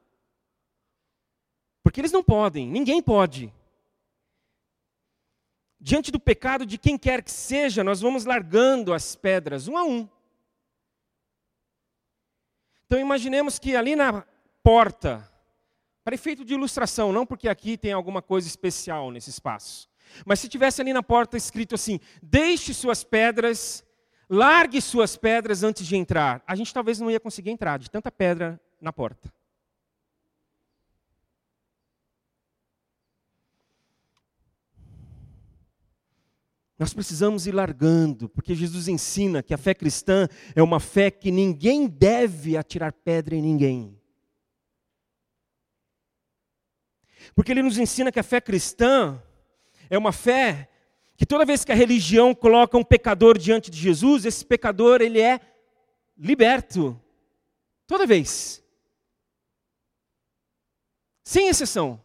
Porque 1.84 2.02
eles 2.02 2.12
não 2.12 2.24
podem, 2.24 2.68
ninguém 2.68 3.02
pode. 3.02 3.54
Diante 5.80 6.12
do 6.12 6.20
pecado 6.20 6.66
de 6.66 6.78
quem 6.78 6.98
quer 6.98 7.24
que 7.24 7.32
seja, 7.32 7.84
nós 7.84 8.02
vamos 8.02 8.26
largando 8.26 8.94
as 8.94 9.16
pedras 9.16 9.68
um 9.68 9.78
a 9.78 9.84
um. 9.84 10.08
Então 12.86 13.00
imaginemos 13.00 13.58
que 13.58 13.76
ali 13.76 13.96
na 13.96 14.26
porta, 14.62 15.32
para 16.04 16.16
efeito 16.16 16.44
de 16.44 16.54
ilustração, 16.54 17.14
não 17.14 17.26
porque 17.26 17.48
aqui 17.48 17.78
tem 17.78 17.94
alguma 17.94 18.22
coisa 18.22 18.48
especial 18.48 19.10
nesse 19.12 19.30
espaço, 19.30 19.88
mas 20.26 20.40
se 20.40 20.50
tivesse 20.50 20.82
ali 20.82 20.92
na 20.92 21.04
porta 21.04 21.38
escrito 21.38 21.76
assim: 21.76 22.00
deixe 22.22 22.74
suas 22.74 23.04
pedras, 23.04 23.86
largue 24.30 24.82
suas 24.82 25.16
pedras 25.16 25.64
antes 25.64 25.88
de 25.88 25.96
entrar, 25.96 26.44
a 26.46 26.56
gente 26.56 26.74
talvez 26.74 27.00
não 27.00 27.10
ia 27.10 27.20
conseguir 27.20 27.52
entrar 27.52 27.80
de 27.80 27.90
tanta 27.90 28.12
pedra 28.12 28.60
na 28.82 28.92
porta. 28.92 29.32
Nós 36.80 36.94
precisamos 36.94 37.46
ir 37.46 37.52
largando, 37.52 38.30
porque 38.30 38.56
Jesus 38.56 38.88
ensina 38.88 39.44
que 39.44 39.54
a 39.54 39.58
fé 39.58 39.74
cristã 39.74 40.30
é 40.56 40.64
uma 40.64 40.80
fé 40.80 41.12
que 41.12 41.30
ninguém 41.30 41.88
deve 41.88 42.56
atirar 42.56 42.94
pedra 42.94 43.36
em 43.36 43.42
ninguém. 43.42 44.00
Porque 47.36 47.52
ele 47.52 47.62
nos 47.62 47.78
ensina 47.78 48.14
que 48.14 48.20
a 48.20 48.24
fé 48.24 48.40
cristã 48.40 49.22
é 49.90 49.98
uma 49.98 50.14
fé 50.14 50.70
que 51.18 51.26
toda 51.26 51.46
vez 51.46 51.66
que 51.66 51.72
a 51.74 51.76
religião 51.76 52.34
coloca 52.34 52.78
um 52.78 52.84
pecador 52.84 53.38
diante 53.38 53.70
de 53.70 53.78
Jesus, 53.78 54.24
esse 54.24 54.46
pecador 54.46 55.02
ele 55.02 55.20
é 55.20 55.42
liberto. 56.18 56.98
Toda 57.86 58.08
vez. 58.08 58.64
Sem 61.26 61.50
exceção. 61.50 62.02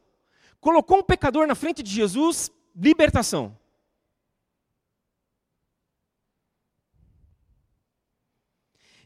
Colocou 0.60 0.98
um 0.98 1.02
pecador 1.04 1.46
na 1.46 1.54
frente 1.54 1.80
de 1.80 1.92
Jesus, 1.92 2.50
libertação. 2.74 3.56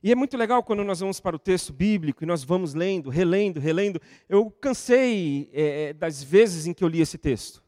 E 0.02 0.12
é 0.12 0.14
muito 0.14 0.36
legal 0.36 0.62
quando 0.62 0.84
nós 0.84 1.00
vamos 1.00 1.18
para 1.20 1.34
o 1.34 1.38
texto 1.38 1.72
bíblico 1.72 2.22
e 2.22 2.26
nós 2.26 2.44
vamos 2.44 2.74
lendo, 2.74 3.10
relendo, 3.10 3.58
relendo. 3.58 4.00
Eu 4.28 4.50
cansei 4.50 5.50
é, 5.52 5.88
é 5.88 5.92
das 5.92 6.22
vezes 6.22 6.66
em 6.66 6.72
que 6.72 6.84
eu 6.84 6.88
li 6.88 7.00
esse 7.00 7.18
texto. 7.18 7.62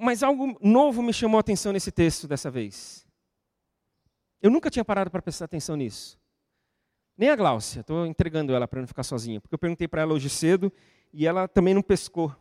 Mas 0.00 0.24
algo 0.24 0.58
novo 0.60 1.00
me 1.00 1.12
chamou 1.12 1.38
a 1.38 1.40
atenção 1.40 1.72
nesse 1.72 1.92
texto 1.92 2.26
dessa 2.26 2.50
vez. 2.50 3.06
Eu 4.42 4.50
nunca 4.50 4.68
tinha 4.68 4.84
parado 4.84 5.10
para 5.10 5.22
prestar 5.22 5.44
atenção 5.44 5.76
nisso. 5.76 6.18
Nem 7.16 7.30
a 7.30 7.36
Gláucia, 7.36 7.80
estou 7.80 8.04
entregando 8.04 8.52
ela 8.52 8.66
para 8.66 8.80
não 8.80 8.88
ficar 8.88 9.04
sozinha, 9.04 9.40
porque 9.40 9.54
eu 9.54 9.58
perguntei 9.58 9.88
para 9.88 10.02
ela 10.02 10.12
hoje 10.12 10.28
cedo 10.28 10.72
e 11.12 11.26
ela 11.26 11.46
também 11.48 11.72
não 11.72 11.82
pescou. 11.82 12.34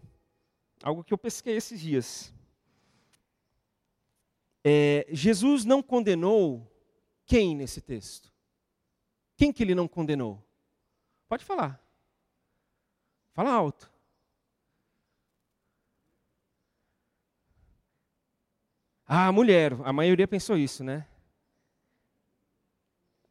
Algo 0.83 1.03
que 1.03 1.13
eu 1.13 1.17
pesquei 1.17 1.55
esses 1.55 1.79
dias. 1.79 2.33
É, 4.63 5.05
Jesus 5.11 5.63
não 5.63 5.81
condenou 5.83 6.74
quem 7.25 7.55
nesse 7.55 7.81
texto? 7.81 8.31
Quem 9.35 9.51
que 9.51 9.63
ele 9.63 9.75
não 9.75 9.87
condenou? 9.87 10.43
Pode 11.27 11.43
falar. 11.43 11.81
Fala 13.33 13.51
alto. 13.51 13.91
Ah, 19.05 19.31
mulher. 19.31 19.73
A 19.83 19.91
maioria 19.91 20.27
pensou 20.27 20.57
isso, 20.57 20.83
né? 20.83 21.05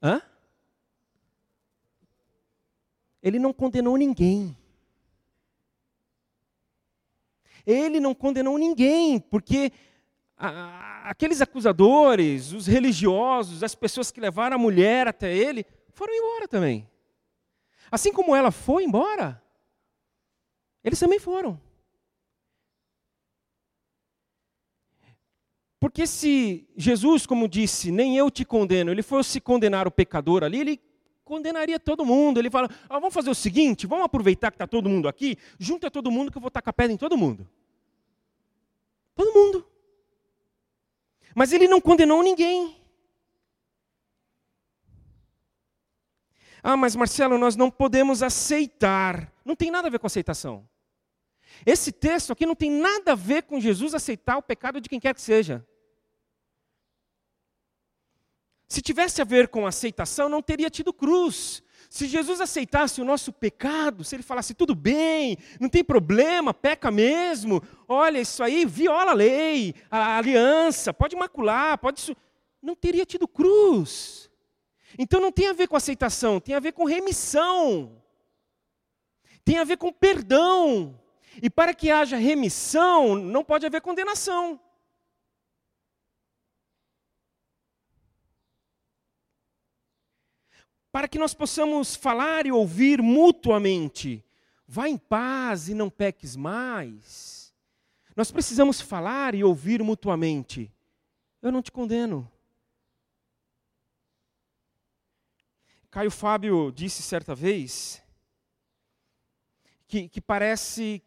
Hã? 0.02 0.20
Ele 3.22 3.38
não 3.38 3.52
condenou 3.52 3.96
ninguém. 3.96 4.56
Ele 7.66 7.98
não 7.98 8.14
condenou 8.14 8.58
ninguém, 8.58 9.18
porque 9.18 9.72
aqueles 10.37 11.41
acusadores, 11.41 12.53
os 12.53 12.67
religiosos, 12.67 13.62
as 13.62 13.75
pessoas 13.75 14.11
que 14.11 14.21
levaram 14.21 14.57
a 14.57 14.59
mulher 14.59 15.07
até 15.07 15.35
ele, 15.35 15.64
foram 15.93 16.14
embora 16.14 16.49
também. 16.49 16.88
Assim 17.91 18.12
como 18.12 18.35
ela 18.35 18.50
foi 18.50 18.85
embora, 18.85 19.43
eles 20.83 20.99
também 20.99 21.19
foram. 21.19 21.61
Porque 25.79 26.07
se 26.07 26.67
Jesus, 26.76 27.26
como 27.26 27.47
disse, 27.47 27.91
nem 27.91 28.17
eu 28.17 28.31
te 28.31 28.45
condeno, 28.45 28.91
ele 28.91 29.03
fosse 29.03 29.41
condenar 29.41 29.87
o 29.87 29.91
pecador 29.91 30.43
ali, 30.43 30.61
ele 30.61 30.81
condenaria 31.25 31.79
todo 31.79 32.05
mundo. 32.07 32.38
Ele 32.38 32.50
fala: 32.50 32.69
ah, 32.88 32.99
vamos 32.99 33.12
fazer 33.12 33.31
o 33.31 33.35
seguinte, 33.35 33.87
vamos 33.87 34.07
aproveitar 34.07 34.50
que 34.50 34.57
está 34.57 34.67
todo 34.67 34.88
mundo 34.88 35.09
aqui, 35.09 35.37
junta 35.59 35.91
todo 35.91 36.11
mundo 36.11 36.31
que 36.33 36.38
eu 36.38 36.43
vou 36.43 36.50
tacar 36.50 36.73
pedra 36.73 36.93
em 36.93 36.97
todo 36.97 37.17
mundo. 37.17 37.47
Todo 39.14 39.33
mundo. 39.33 39.74
Mas 41.35 41.53
ele 41.53 41.67
não 41.67 41.81
condenou 41.81 42.23
ninguém. 42.23 42.81
Ah, 46.62 46.76
mas 46.76 46.95
Marcelo, 46.95 47.37
nós 47.37 47.57
não 47.57 47.71
podemos 47.71 48.23
aceitar. 48.23 49.33
Não 49.45 49.57
tem 49.57 49.71
nada 49.71 49.88
a 49.88 49.91
ver 49.91 49.99
com 49.99 50.07
aceitação. 50.07 50.69
Esse 51.67 51.91
texto 51.91 52.33
aqui 52.33 52.47
não 52.47 52.55
tem 52.55 52.71
nada 52.71 53.12
a 53.12 53.17
ver 53.17 53.43
com 53.43 53.61
Jesus 53.61 53.95
aceitar 53.95 54.37
o 54.37 54.43
pecado 54.43 54.81
de 54.81 54.88
quem 54.88 55.00
quer 55.00 55.14
que 55.14 55.21
seja. 55.21 55.67
Se 58.69 58.81
tivesse 58.81 59.21
a 59.21 59.25
ver 59.25 59.49
com 59.49 59.67
aceitação, 59.67 60.29
não 60.29 60.41
teria 60.41 60.71
tido 60.71 60.93
cruz. 60.93 61.63
Se 61.94 62.08
Jesus 62.08 62.40
aceitasse 62.40 63.00
o 63.00 63.04
nosso 63.04 63.32
pecado, 63.32 64.02
se 64.02 64.16
ele 64.16 64.24
falasse 64.24 64.52
tudo 64.52 64.74
bem, 64.74 65.38
não 65.60 65.68
tem 65.68 65.84
problema, 65.84 66.52
peca 66.52 66.90
mesmo, 66.90 67.62
olha, 67.86 68.18
isso 68.18 68.42
aí 68.42 68.66
viola 68.66 69.12
a 69.12 69.14
lei, 69.14 69.76
a 69.88 70.18
aliança, 70.18 70.92
pode 70.92 71.14
macular, 71.14 71.78
pode. 71.78 72.16
Não 72.60 72.74
teria 72.74 73.06
tido 73.06 73.28
cruz. 73.28 74.28
Então 74.98 75.20
não 75.20 75.30
tem 75.30 75.46
a 75.46 75.52
ver 75.52 75.68
com 75.68 75.76
aceitação, 75.76 76.40
tem 76.40 76.56
a 76.56 76.58
ver 76.58 76.72
com 76.72 76.84
remissão, 76.84 78.02
tem 79.44 79.58
a 79.58 79.64
ver 79.64 79.76
com 79.76 79.92
perdão. 79.92 81.00
E 81.40 81.48
para 81.48 81.72
que 81.72 81.92
haja 81.92 82.16
remissão, 82.16 83.14
não 83.14 83.44
pode 83.44 83.66
haver 83.66 83.80
condenação. 83.80 84.58
Para 90.94 91.08
que 91.08 91.18
nós 91.18 91.34
possamos 91.34 91.96
falar 91.96 92.46
e 92.46 92.52
ouvir 92.52 93.02
mutuamente, 93.02 94.24
vá 94.64 94.88
em 94.88 94.96
paz 94.96 95.68
e 95.68 95.74
não 95.74 95.90
peques 95.90 96.36
mais. 96.36 97.52
Nós 98.14 98.30
precisamos 98.30 98.80
falar 98.80 99.34
e 99.34 99.42
ouvir 99.42 99.82
mutuamente. 99.82 100.72
Eu 101.42 101.50
não 101.50 101.60
te 101.60 101.72
condeno. 101.72 102.30
Caio 105.90 106.12
Fábio 106.12 106.70
disse 106.70 107.02
certa 107.02 107.34
vez 107.34 108.00
que, 109.88 110.08
que 110.08 110.20
parece 110.20 111.02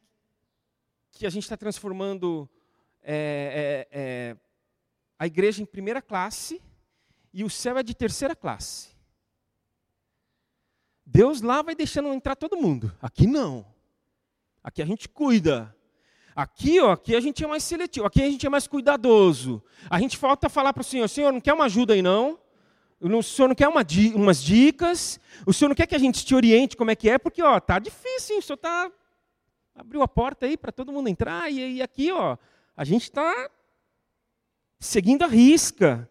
que 1.13 1.25
a 1.25 1.29
gente 1.29 1.43
está 1.43 1.55
transformando 1.55 2.49
é, 3.01 3.87
é, 3.89 3.99
é, 4.01 4.37
a 5.17 5.25
igreja 5.25 5.63
em 5.63 5.65
primeira 5.65 6.01
classe 6.01 6.61
e 7.33 7.41
o 7.45 7.49
céu 7.49 7.77
é 7.77 7.83
de 7.83 7.95
terceira 7.95 8.35
classe. 8.35 8.96
Deus 11.09 11.41
lá 11.41 11.61
vai 11.61 11.73
deixando 11.73 12.13
entrar 12.13 12.35
todo 12.35 12.57
mundo. 12.57 12.93
Aqui 13.01 13.25
não. 13.25 13.65
Aqui 14.61 14.81
a 14.81 14.85
gente 14.85 15.07
cuida. 15.07 15.73
Aqui, 16.35 16.81
ó, 16.81 16.91
aqui 16.91 17.15
a 17.15 17.21
gente 17.21 17.41
é 17.41 17.47
mais 17.47 17.63
seletivo. 17.63 18.05
Aqui 18.05 18.21
a 18.21 18.29
gente 18.29 18.45
é 18.45 18.49
mais 18.49 18.67
cuidadoso. 18.67 19.63
A 19.89 19.99
gente 20.01 20.17
falta 20.17 20.49
falar 20.49 20.73
para 20.73 20.81
o 20.81 20.83
Senhor: 20.83 21.07
Senhor, 21.07 21.31
não 21.31 21.39
quer 21.39 21.53
uma 21.53 21.63
ajuda 21.63 21.93
aí 21.93 22.01
não? 22.01 22.37
O 22.99 23.23
Senhor 23.23 23.47
não 23.47 23.55
quer 23.55 23.69
uma, 23.69 23.85
umas 24.15 24.43
dicas? 24.43 25.17
O 25.45 25.53
Senhor 25.53 25.69
não 25.69 25.75
quer 25.75 25.87
que 25.87 25.95
a 25.95 25.99
gente 25.99 26.25
te 26.25 26.35
oriente 26.35 26.75
como 26.75 26.91
é 26.91 26.95
que 26.95 27.09
é? 27.09 27.17
Porque, 27.17 27.41
ó, 27.41 27.57
tá 27.59 27.79
difícil, 27.79 28.35
hein? 28.35 28.39
O 28.39 28.43
Senhor 28.43 28.55
está 28.55 28.91
abriu 29.73 30.01
a 30.01 30.07
porta 30.07 30.45
aí 30.45 30.57
para 30.57 30.71
todo 30.71 30.91
mundo 30.91 31.07
entrar, 31.07 31.51
e, 31.51 31.75
e 31.75 31.81
aqui, 31.81 32.11
ó, 32.11 32.35
a 32.75 32.83
gente 32.83 33.03
está 33.03 33.49
seguindo 34.79 35.23
a 35.23 35.27
risca. 35.27 36.09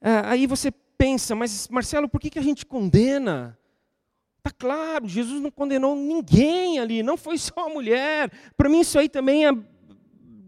É, 0.00 0.18
aí 0.26 0.46
você 0.46 0.70
pensa, 0.96 1.34
mas 1.34 1.68
Marcelo, 1.68 2.08
por 2.08 2.20
que, 2.20 2.30
que 2.30 2.38
a 2.38 2.42
gente 2.42 2.64
condena? 2.64 3.58
Está 4.38 4.50
claro, 4.50 5.08
Jesus 5.08 5.40
não 5.40 5.50
condenou 5.50 5.96
ninguém 5.96 6.78
ali, 6.78 7.02
não 7.02 7.16
foi 7.16 7.38
só 7.38 7.66
a 7.66 7.68
mulher. 7.68 8.30
Para 8.56 8.68
mim, 8.68 8.80
isso 8.80 8.98
aí 8.98 9.08
também 9.08 9.46
é. 9.46 9.50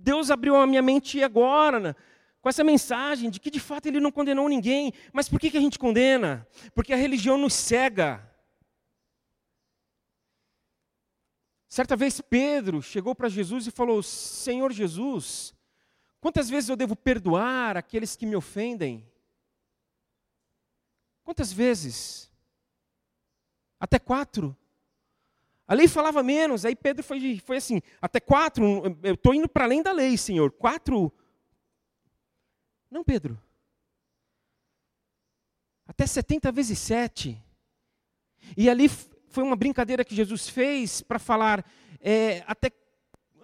Deus 0.02 0.30
abriu 0.30 0.54
a 0.56 0.66
minha 0.66 0.82
mente 0.82 1.22
agora, 1.22 1.80
né? 1.80 1.94
com 2.46 2.48
essa 2.48 2.62
mensagem 2.62 3.28
de 3.28 3.40
que 3.40 3.50
de 3.50 3.58
fato 3.58 3.86
ele 3.86 3.98
não 3.98 4.12
condenou 4.12 4.48
ninguém. 4.48 4.92
Mas 5.12 5.28
por 5.28 5.40
que, 5.40 5.50
que 5.50 5.56
a 5.56 5.60
gente 5.60 5.80
condena? 5.80 6.46
Porque 6.76 6.92
a 6.92 6.96
religião 6.96 7.36
nos 7.36 7.52
cega. 7.54 8.24
Certa 11.68 11.96
vez 11.96 12.20
Pedro 12.20 12.80
chegou 12.80 13.16
para 13.16 13.28
Jesus 13.28 13.66
e 13.66 13.72
falou: 13.72 14.00
Senhor 14.00 14.72
Jesus, 14.72 15.52
quantas 16.20 16.48
vezes 16.48 16.70
eu 16.70 16.76
devo 16.76 16.94
perdoar 16.94 17.76
aqueles 17.76 18.14
que 18.14 18.24
me 18.24 18.36
ofendem? 18.36 19.04
Quantas 21.26 21.52
vezes? 21.52 22.30
Até 23.80 23.98
quatro. 23.98 24.56
A 25.66 25.74
lei 25.74 25.88
falava 25.88 26.22
menos, 26.22 26.64
aí 26.64 26.76
Pedro 26.76 27.02
foi, 27.02 27.40
foi 27.40 27.56
assim: 27.56 27.82
até 28.00 28.20
quatro, 28.20 28.64
eu 29.02 29.14
estou 29.14 29.34
indo 29.34 29.48
para 29.48 29.64
além 29.64 29.82
da 29.82 29.90
lei, 29.90 30.16
Senhor. 30.16 30.52
Quatro. 30.52 31.12
Não, 32.88 33.02
Pedro. 33.02 33.42
Até 35.84 36.06
70 36.06 36.52
vezes 36.52 36.78
sete. 36.78 37.42
E 38.56 38.70
ali 38.70 38.88
foi 38.88 39.42
uma 39.42 39.56
brincadeira 39.56 40.04
que 40.04 40.14
Jesus 40.14 40.48
fez 40.48 41.02
para 41.02 41.18
falar 41.18 41.68
é, 42.00 42.44
até 42.46 42.70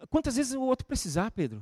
quantas 0.09 0.37
vezes 0.37 0.53
o 0.53 0.62
outro 0.62 0.87
precisar, 0.87 1.33
Pedro. 1.33 1.61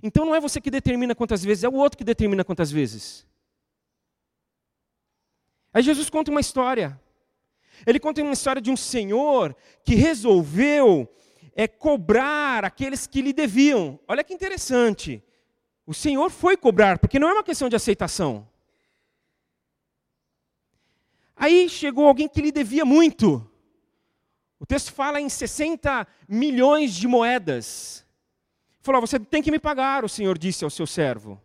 Então 0.00 0.24
não 0.24 0.32
é 0.32 0.40
você 0.40 0.60
que 0.60 0.70
determina 0.70 1.12
quantas 1.12 1.42
vezes, 1.42 1.64
é 1.64 1.68
o 1.68 1.74
outro 1.74 1.98
que 1.98 2.04
determina 2.04 2.44
quantas 2.44 2.70
vezes. 2.70 3.26
Aí 5.78 5.82
Jesus 5.84 6.10
conta 6.10 6.32
uma 6.32 6.40
história. 6.40 7.00
Ele 7.86 8.00
conta 8.00 8.20
uma 8.20 8.32
história 8.32 8.60
de 8.60 8.68
um 8.68 8.76
senhor 8.76 9.54
que 9.84 9.94
resolveu 9.94 11.08
é, 11.54 11.68
cobrar 11.68 12.64
aqueles 12.64 13.06
que 13.06 13.22
lhe 13.22 13.32
deviam. 13.32 13.96
Olha 14.08 14.24
que 14.24 14.34
interessante. 14.34 15.22
O 15.86 15.94
senhor 15.94 16.30
foi 16.30 16.56
cobrar, 16.56 16.98
porque 16.98 17.20
não 17.20 17.28
é 17.28 17.32
uma 17.32 17.44
questão 17.44 17.68
de 17.68 17.76
aceitação. 17.76 18.48
Aí 21.36 21.68
chegou 21.68 22.08
alguém 22.08 22.28
que 22.28 22.42
lhe 22.42 22.50
devia 22.50 22.84
muito. 22.84 23.48
O 24.58 24.66
texto 24.66 24.92
fala 24.92 25.20
em 25.20 25.28
60 25.28 26.08
milhões 26.28 26.92
de 26.92 27.06
moedas. 27.06 28.04
Falou: 28.80 29.00
Você 29.00 29.20
tem 29.20 29.44
que 29.44 29.52
me 29.52 29.60
pagar, 29.60 30.04
o 30.04 30.08
Senhor 30.08 30.36
disse 30.36 30.64
ao 30.64 30.70
seu 30.70 30.88
servo. 30.88 31.40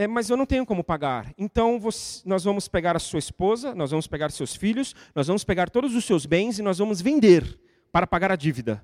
É, 0.00 0.06
mas 0.06 0.30
eu 0.30 0.36
não 0.38 0.46
tenho 0.46 0.64
como 0.64 0.82
pagar. 0.82 1.30
Então 1.36 1.78
você, 1.78 2.26
nós 2.26 2.42
vamos 2.42 2.66
pegar 2.66 2.96
a 2.96 2.98
sua 2.98 3.18
esposa, 3.18 3.74
nós 3.74 3.90
vamos 3.90 4.06
pegar 4.06 4.30
seus 4.30 4.56
filhos, 4.56 4.94
nós 5.14 5.26
vamos 5.26 5.44
pegar 5.44 5.68
todos 5.68 5.94
os 5.94 6.06
seus 6.06 6.24
bens 6.24 6.58
e 6.58 6.62
nós 6.62 6.78
vamos 6.78 7.02
vender 7.02 7.60
para 7.92 8.06
pagar 8.06 8.32
a 8.32 8.36
dívida. 8.36 8.82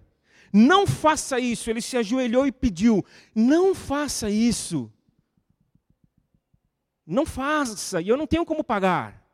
Não 0.52 0.86
faça 0.86 1.40
isso. 1.40 1.70
Ele 1.70 1.80
se 1.80 1.96
ajoelhou 1.96 2.46
e 2.46 2.52
pediu: 2.52 3.02
Não 3.34 3.74
faça 3.74 4.28
isso. 4.28 4.92
Não 7.06 7.24
faça, 7.24 7.98
e 8.02 8.08
eu 8.10 8.16
não 8.18 8.26
tenho 8.26 8.44
como 8.44 8.62
pagar. 8.62 9.26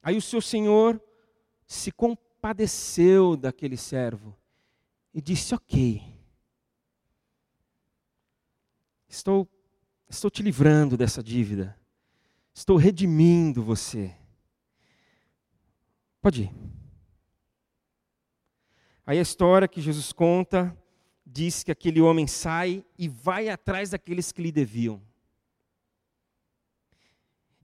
Aí 0.00 0.16
o 0.16 0.22
seu 0.22 0.40
senhor 0.40 1.02
se 1.66 1.90
compadeceu 1.90 3.36
daquele 3.36 3.76
servo 3.76 4.38
e 5.12 5.20
disse: 5.20 5.56
Ok, 5.56 6.00
estou, 9.08 9.48
estou 10.08 10.30
te 10.30 10.42
livrando 10.42 10.96
dessa 10.96 11.22
dívida, 11.22 11.78
estou 12.54 12.76
redimindo 12.76 13.62
você. 13.62 14.14
Pode 16.20 16.42
ir. 16.42 16.52
Aí 19.06 19.18
a 19.18 19.22
história 19.22 19.68
que 19.68 19.80
Jesus 19.80 20.12
conta 20.12 20.76
diz 21.24 21.62
que 21.62 21.70
aquele 21.70 22.00
homem 22.00 22.26
sai 22.26 22.84
e 22.98 23.08
vai 23.08 23.48
atrás 23.48 23.90
daqueles 23.90 24.32
que 24.32 24.42
lhe 24.42 24.50
deviam 24.50 25.00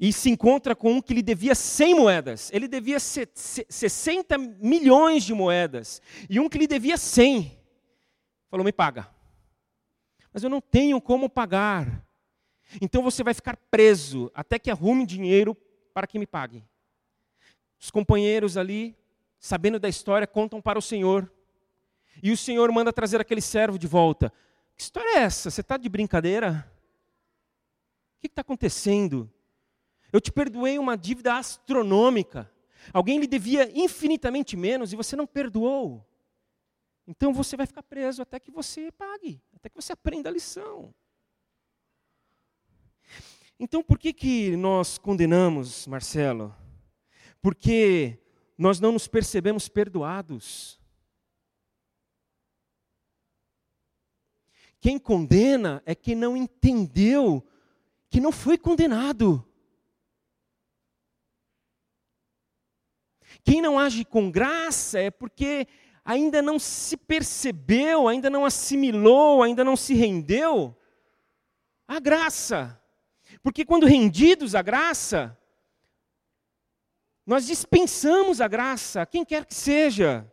e 0.02 0.12
se 0.12 0.28
encontra 0.28 0.74
com 0.74 0.94
um 0.94 1.00
que 1.00 1.14
lhe 1.14 1.22
devia 1.22 1.54
100 1.54 1.94
moedas. 1.94 2.50
Ele 2.52 2.66
devia 2.66 2.98
60 2.98 4.36
milhões 4.36 5.22
de 5.22 5.32
moedas. 5.32 6.02
E 6.28 6.40
um 6.40 6.48
que 6.48 6.58
lhe 6.58 6.66
devia 6.66 6.96
100. 6.96 7.56
Falou: 8.50 8.64
Me 8.64 8.72
paga. 8.72 9.08
Mas 10.32 10.42
eu 10.42 10.50
não 10.50 10.60
tenho 10.60 11.00
como 11.00 11.30
pagar. 11.30 12.04
Então 12.80 13.02
você 13.02 13.22
vai 13.22 13.34
ficar 13.34 13.56
preso 13.70 14.30
até 14.34 14.58
que 14.58 14.70
arrume 14.70 15.06
dinheiro 15.06 15.54
para 15.92 16.06
que 16.06 16.18
me 16.18 16.26
pague. 16.26 16.64
Os 17.78 17.90
companheiros 17.90 18.56
ali, 18.56 18.96
sabendo 19.38 19.78
da 19.78 19.88
história, 19.88 20.26
contam 20.26 20.60
para 20.60 20.78
o 20.78 20.82
Senhor. 20.82 21.30
E 22.22 22.30
o 22.30 22.36
Senhor 22.36 22.70
manda 22.72 22.92
trazer 22.92 23.20
aquele 23.20 23.40
servo 23.40 23.78
de 23.78 23.86
volta. 23.86 24.32
Que 24.76 24.82
história 24.82 25.18
é 25.18 25.22
essa? 25.22 25.50
Você 25.50 25.60
está 25.60 25.76
de 25.76 25.88
brincadeira? 25.88 26.70
O 28.16 28.20
que 28.20 28.26
está 28.28 28.40
acontecendo? 28.42 29.30
Eu 30.12 30.20
te 30.20 30.30
perdoei 30.30 30.78
uma 30.78 30.96
dívida 30.96 31.34
astronômica. 31.34 32.50
Alguém 32.92 33.18
lhe 33.18 33.26
devia 33.26 33.70
infinitamente 33.76 34.56
menos 34.56 34.92
e 34.92 34.96
você 34.96 35.16
não 35.16 35.26
perdoou. 35.26 36.06
Então 37.06 37.32
você 37.32 37.56
vai 37.56 37.66
ficar 37.66 37.82
preso 37.82 38.22
até 38.22 38.38
que 38.38 38.50
você 38.50 38.92
pague, 38.92 39.40
até 39.54 39.68
que 39.68 39.76
você 39.76 39.92
aprenda 39.92 40.28
a 40.28 40.32
lição. 40.32 40.94
Então, 43.58 43.82
por 43.82 43.98
que, 43.98 44.12
que 44.12 44.56
nós 44.56 44.98
condenamos, 44.98 45.86
Marcelo? 45.86 46.54
Porque 47.40 48.18
nós 48.58 48.80
não 48.80 48.92
nos 48.92 49.06
percebemos 49.06 49.68
perdoados. 49.68 50.80
Quem 54.80 54.98
condena 54.98 55.80
é 55.86 55.94
quem 55.94 56.16
não 56.16 56.36
entendeu 56.36 57.46
que 58.10 58.20
não 58.20 58.32
foi 58.32 58.58
condenado. 58.58 59.46
Quem 63.44 63.62
não 63.62 63.78
age 63.78 64.04
com 64.04 64.30
graça 64.30 64.98
é 64.98 65.10
porque 65.10 65.66
ainda 66.04 66.42
não 66.42 66.58
se 66.58 66.96
percebeu, 66.96 68.08
ainda 68.08 68.28
não 68.28 68.44
assimilou, 68.44 69.42
ainda 69.42 69.64
não 69.64 69.76
se 69.76 69.94
rendeu 69.94 70.76
à 71.86 72.00
graça. 72.00 72.81
Porque 73.42 73.64
quando 73.64 73.86
rendidos 73.86 74.54
à 74.54 74.62
graça, 74.62 75.36
nós 77.26 77.46
dispensamos 77.46 78.40
a 78.40 78.48
graça, 78.48 79.04
quem 79.06 79.24
quer 79.24 79.44
que 79.44 79.54
seja. 79.54 80.30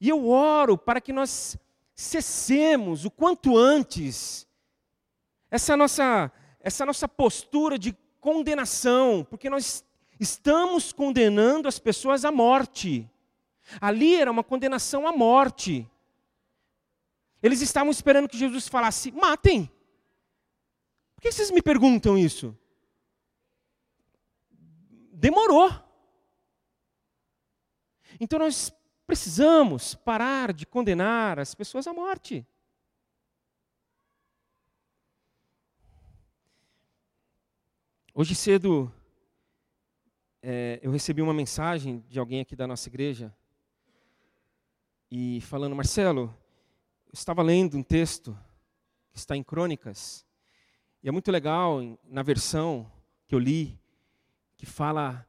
E 0.00 0.08
eu 0.08 0.28
oro 0.28 0.76
para 0.76 1.00
que 1.00 1.12
nós 1.12 1.56
cessemos 1.94 3.04
o 3.04 3.10
quanto 3.10 3.56
antes 3.56 4.48
essa 5.50 5.76
nossa, 5.76 6.32
essa 6.60 6.84
nossa 6.84 7.06
postura 7.06 7.78
de 7.78 7.96
condenação, 8.20 9.26
porque 9.28 9.50
nós 9.50 9.84
estamos 10.18 10.92
condenando 10.92 11.68
as 11.68 11.78
pessoas 11.78 12.24
à 12.24 12.32
morte. 12.32 13.08
Ali 13.80 14.14
era 14.14 14.30
uma 14.30 14.42
condenação 14.42 15.06
à 15.06 15.12
morte. 15.12 15.88
Eles 17.42 17.60
estavam 17.60 17.90
esperando 17.90 18.28
que 18.28 18.38
Jesus 18.38 18.68
falasse: 18.68 19.12
matem. 19.12 19.70
Por 21.22 21.28
que 21.28 21.36
vocês 21.36 21.52
me 21.52 21.62
perguntam 21.62 22.18
isso? 22.18 22.58
Demorou. 25.12 25.70
Então 28.18 28.40
nós 28.40 28.74
precisamos 29.06 29.94
parar 29.94 30.52
de 30.52 30.66
condenar 30.66 31.38
as 31.38 31.54
pessoas 31.54 31.86
à 31.86 31.94
morte. 31.94 32.44
Hoje 38.12 38.34
cedo, 38.34 38.92
é, 40.42 40.80
eu 40.82 40.90
recebi 40.90 41.22
uma 41.22 41.32
mensagem 41.32 42.04
de 42.08 42.18
alguém 42.18 42.40
aqui 42.40 42.56
da 42.56 42.66
nossa 42.66 42.88
igreja 42.88 43.32
e 45.08 45.40
falando, 45.42 45.76
Marcelo, 45.76 46.36
eu 47.06 47.12
estava 47.12 47.42
lendo 47.42 47.78
um 47.78 47.82
texto 47.84 48.36
que 49.12 49.18
está 49.18 49.36
em 49.36 49.44
Crônicas 49.44 50.26
e 51.02 51.08
é 51.08 51.10
muito 51.10 51.32
legal 51.32 51.80
na 52.04 52.22
versão 52.22 52.88
que 53.26 53.34
eu 53.34 53.38
li 53.38 53.76
que 54.56 54.64
fala 54.64 55.26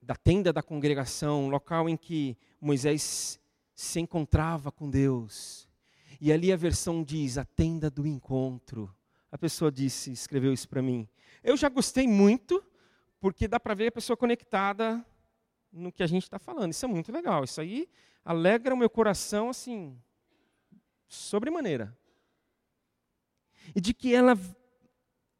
da 0.00 0.14
tenda 0.14 0.52
da 0.52 0.62
congregação, 0.62 1.44
um 1.44 1.50
local 1.50 1.86
em 1.86 1.98
que 1.98 2.34
Moisés 2.58 3.38
se 3.74 4.00
encontrava 4.00 4.72
com 4.72 4.88
Deus. 4.88 5.68
E 6.18 6.32
ali 6.32 6.50
a 6.50 6.56
versão 6.56 7.04
diz 7.04 7.36
a 7.36 7.44
tenda 7.44 7.90
do 7.90 8.06
encontro. 8.06 8.94
A 9.30 9.36
pessoa 9.36 9.70
disse, 9.70 10.10
escreveu 10.10 10.52
isso 10.52 10.66
para 10.66 10.80
mim. 10.80 11.06
Eu 11.44 11.58
já 11.58 11.68
gostei 11.68 12.08
muito 12.08 12.64
porque 13.20 13.46
dá 13.46 13.60
para 13.60 13.74
ver 13.74 13.88
a 13.88 13.92
pessoa 13.92 14.16
conectada 14.16 15.04
no 15.70 15.92
que 15.92 16.02
a 16.02 16.06
gente 16.06 16.22
está 16.22 16.38
falando. 16.38 16.70
Isso 16.70 16.86
é 16.86 16.88
muito 16.88 17.12
legal. 17.12 17.44
Isso 17.44 17.60
aí 17.60 17.86
alegra 18.24 18.74
o 18.74 18.78
meu 18.78 18.88
coração, 18.88 19.50
assim, 19.50 20.00
sobremaneira. 21.06 21.94
E 23.74 23.80
de 23.80 23.92
que 23.92 24.14
ela 24.14 24.34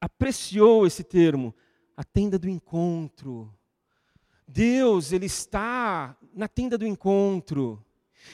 apreciou 0.03 0.85
esse 0.85 1.05
termo, 1.05 1.55
a 1.97 2.03
tenda 2.03 2.37
do 2.37 2.49
encontro. 2.49 3.55
Deus, 4.49 5.13
Ele 5.13 5.27
está 5.27 6.17
na 6.35 6.49
tenda 6.49 6.77
do 6.77 6.85
encontro. 6.85 7.81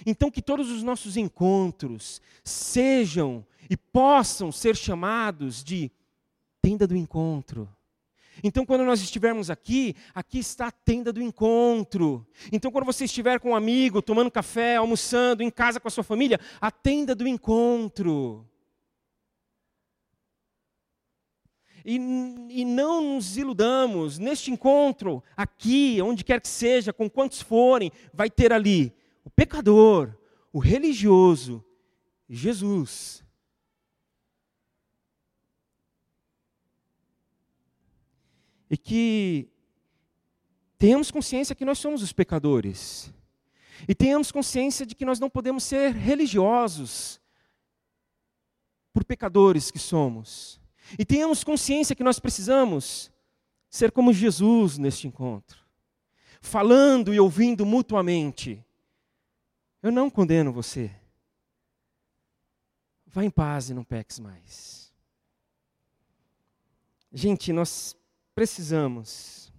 Então, 0.07 0.31
que 0.31 0.40
todos 0.40 0.70
os 0.70 0.83
nossos 0.83 1.18
encontros 1.18 2.22
sejam 2.42 3.44
e 3.68 3.76
possam 3.76 4.50
ser 4.50 4.74
chamados 4.74 5.62
de 5.62 5.90
tenda 6.62 6.87
do 6.87 6.96
encontro. 6.96 7.68
Então, 8.42 8.64
quando 8.64 8.85
nós 8.85 9.02
estivermos 9.02 9.50
aqui, 9.50 9.94
aqui 10.14 10.38
está 10.38 10.68
a 10.68 10.72
tenda 10.72 11.12
do 11.12 11.20
encontro. 11.20 12.26
Então, 12.50 12.70
quando 12.70 12.87
você 12.87 13.04
estiver 13.04 13.40
com 13.40 13.50
um 13.50 13.57
amigo, 13.57 14.00
tomando 14.00 14.31
café, 14.31 14.76
almoçando, 14.76 15.42
em 15.42 15.50
casa 15.50 15.78
com 15.78 15.88
a 15.88 15.90
sua 15.90 16.04
família, 16.04 16.40
a 16.61 16.70
tenda 16.70 17.14
do 17.14 17.28
encontro. 17.28 18.48
E, 21.90 21.94
e 21.94 22.66
não 22.66 23.14
nos 23.14 23.38
iludamos, 23.38 24.18
neste 24.18 24.51
encontro, 24.51 25.24
aqui, 25.35 25.98
onde 26.03 26.22
quer 26.22 26.38
que 26.38 26.46
seja, 26.46 26.92
com 26.92 27.09
quantos 27.09 27.40
forem, 27.40 27.90
vai 28.12 28.29
ter 28.29 28.53
ali 28.53 28.94
o 29.24 29.31
pecador, 29.31 30.14
o 30.53 30.59
religioso, 30.59 31.64
Jesus. 32.29 33.24
e 38.70 38.77
que 38.77 39.48
tenhamos 40.79 41.11
consciência 41.11 41.55
que 41.55 41.64
nós 41.64 41.79
somos 41.79 42.03
os 42.03 42.12
pecadores. 42.12 43.11
E 43.88 43.94
tenhamos 43.94 44.31
consciência 44.31 44.85
de 44.85 44.94
que 44.94 45.07
nós 45.07 45.18
não 45.18 45.31
podemos 45.31 45.64
ser 45.64 45.94
religiosos 45.94 47.18
por 48.92 49.07
pecadores 49.07 49.70
que 49.70 49.79
somos. 49.79 50.61
E 50.96 51.05
tenhamos 51.05 51.42
consciência 51.42 51.96
que 51.96 52.05
nós 52.05 52.20
precisamos 52.20 53.11
ser 53.68 53.90
como 53.90 54.12
Jesus 54.12 54.79
neste 54.79 55.07
encontro, 55.07 55.59
falando 56.40 57.12
e 57.12 57.20
ouvindo 57.20 57.66
mutuamente. 57.66 58.64
Eu 59.83 59.90
não 59.90 60.09
condeno 60.09 60.53
você. 60.53 60.90
Vá 63.07 63.24
em 63.24 63.31
paz 63.31 63.70
e 63.70 63.74
não 63.74 63.85
peques 63.85 64.18
mais. 64.18 64.92
Gente, 67.12 67.53
nós 67.53 67.96
precisamos, 68.35 69.53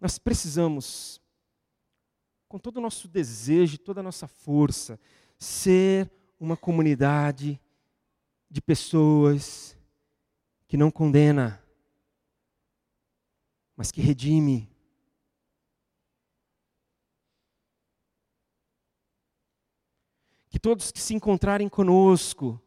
nós 0.00 0.18
precisamos, 0.18 1.20
com 2.48 2.58
todo 2.58 2.78
o 2.78 2.80
nosso 2.80 3.06
desejo, 3.06 3.78
toda 3.78 4.00
a 4.00 4.02
nossa 4.02 4.26
força, 4.26 4.98
ser 5.38 6.10
uma 6.40 6.56
comunidade 6.56 7.60
de 8.50 8.60
pessoas 8.60 9.76
que 10.72 10.76
não 10.78 10.90
condena, 10.90 11.62
mas 13.76 13.92
que 13.92 14.00
redime. 14.00 14.74
Que 20.48 20.58
todos 20.58 20.90
que 20.90 20.98
se 20.98 21.12
encontrarem 21.12 21.68
conosco 21.68 22.58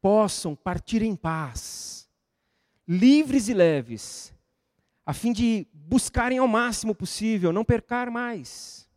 possam 0.00 0.56
partir 0.56 1.02
em 1.02 1.14
paz, 1.14 2.08
livres 2.88 3.50
e 3.50 3.52
leves, 3.52 4.32
a 5.04 5.12
fim 5.12 5.30
de 5.30 5.66
buscarem 5.74 6.38
ao 6.38 6.48
máximo 6.48 6.94
possível, 6.94 7.52
não 7.52 7.66
percar 7.66 8.10
mais. 8.10 8.88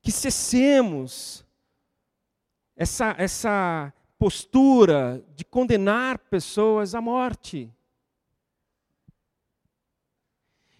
Que 0.00 0.10
cessemos 0.10 1.46
essa, 2.74 3.14
essa 3.16 3.94
postura 4.22 5.24
de 5.34 5.44
condenar 5.44 6.18
pessoas 6.18 6.94
à 6.94 7.00
morte. 7.00 7.68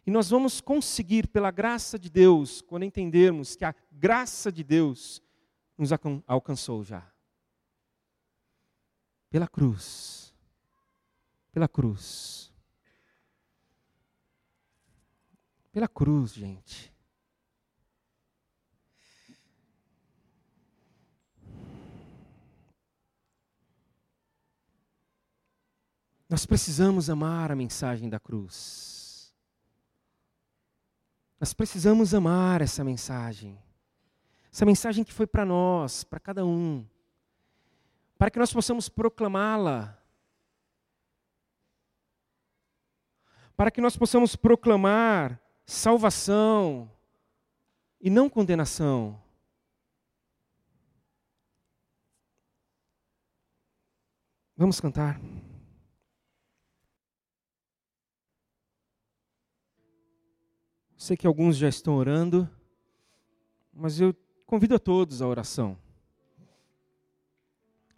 E 0.06 0.10
nós 0.10 0.30
vamos 0.30 0.60
conseguir, 0.60 1.26
pela 1.26 1.50
graça 1.50 1.98
de 1.98 2.08
Deus, 2.08 2.60
quando 2.60 2.84
entendermos 2.84 3.56
que 3.56 3.64
a 3.64 3.74
graça 3.90 4.52
de 4.52 4.62
Deus 4.62 5.20
nos 5.76 5.90
alcançou 6.26 6.84
já. 6.84 7.10
Pela 9.30 9.48
cruz 9.48 10.22
pela 11.52 11.68
cruz. 11.68 12.50
Pela 15.70 15.86
cruz, 15.86 16.32
gente. 16.32 16.91
Nós 26.32 26.46
precisamos 26.46 27.10
amar 27.10 27.52
a 27.52 27.54
mensagem 27.54 28.08
da 28.08 28.18
cruz. 28.18 29.34
Nós 31.38 31.52
precisamos 31.52 32.14
amar 32.14 32.62
essa 32.62 32.82
mensagem. 32.82 33.62
Essa 34.50 34.64
mensagem 34.64 35.04
que 35.04 35.12
foi 35.12 35.26
para 35.26 35.44
nós, 35.44 36.04
para 36.04 36.18
cada 36.18 36.42
um. 36.42 36.86
Para 38.16 38.30
que 38.30 38.38
nós 38.38 38.50
possamos 38.50 38.88
proclamá-la 38.88 39.98
para 43.54 43.70
que 43.70 43.82
nós 43.82 43.96
possamos 43.96 44.34
proclamar 44.34 45.38
salvação 45.66 46.90
e 48.00 48.08
não 48.08 48.28
condenação. 48.28 49.22
Vamos 54.56 54.80
cantar. 54.80 55.20
Sei 61.02 61.16
que 61.16 61.26
alguns 61.26 61.56
já 61.56 61.68
estão 61.68 61.96
orando, 61.96 62.48
mas 63.72 64.00
eu 64.00 64.14
convido 64.46 64.76
a 64.76 64.78
todos 64.78 65.20
à 65.20 65.26
oração. 65.26 65.76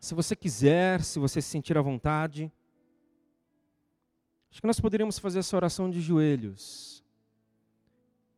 Se 0.00 0.14
você 0.14 0.34
quiser, 0.34 1.04
se 1.04 1.18
você 1.18 1.42
se 1.42 1.50
sentir 1.50 1.76
à 1.76 1.82
vontade, 1.82 2.50
acho 4.50 4.58
que 4.58 4.66
nós 4.66 4.80
poderíamos 4.80 5.18
fazer 5.18 5.40
essa 5.40 5.54
oração 5.54 5.90
de 5.90 6.00
joelhos, 6.00 7.04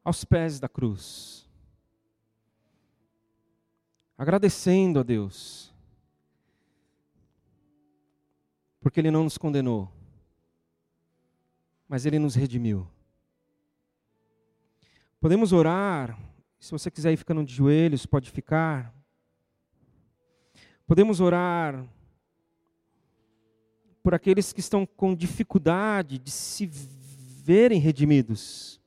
aos 0.02 0.24
pés 0.24 0.58
da 0.58 0.68
cruz, 0.68 1.48
agradecendo 4.18 4.98
a 4.98 5.04
Deus, 5.04 5.72
porque 8.80 8.98
Ele 8.98 9.12
não 9.12 9.22
nos 9.22 9.38
condenou, 9.38 9.88
mas 11.88 12.04
Ele 12.04 12.18
nos 12.18 12.34
redimiu. 12.34 12.90
Podemos 15.26 15.52
orar 15.52 16.16
se 16.56 16.70
você 16.70 16.88
quiser 16.88 17.12
ir 17.12 17.16
ficando 17.16 17.44
de 17.44 17.52
joelhos, 17.52 18.06
pode 18.06 18.30
ficar. 18.30 18.94
Podemos 20.86 21.18
orar 21.20 21.84
por 24.04 24.14
aqueles 24.14 24.52
que 24.52 24.60
estão 24.60 24.86
com 24.86 25.16
dificuldade 25.16 26.16
de 26.16 26.30
se 26.30 26.64
verem 26.64 27.80
redimidos, 27.80 28.80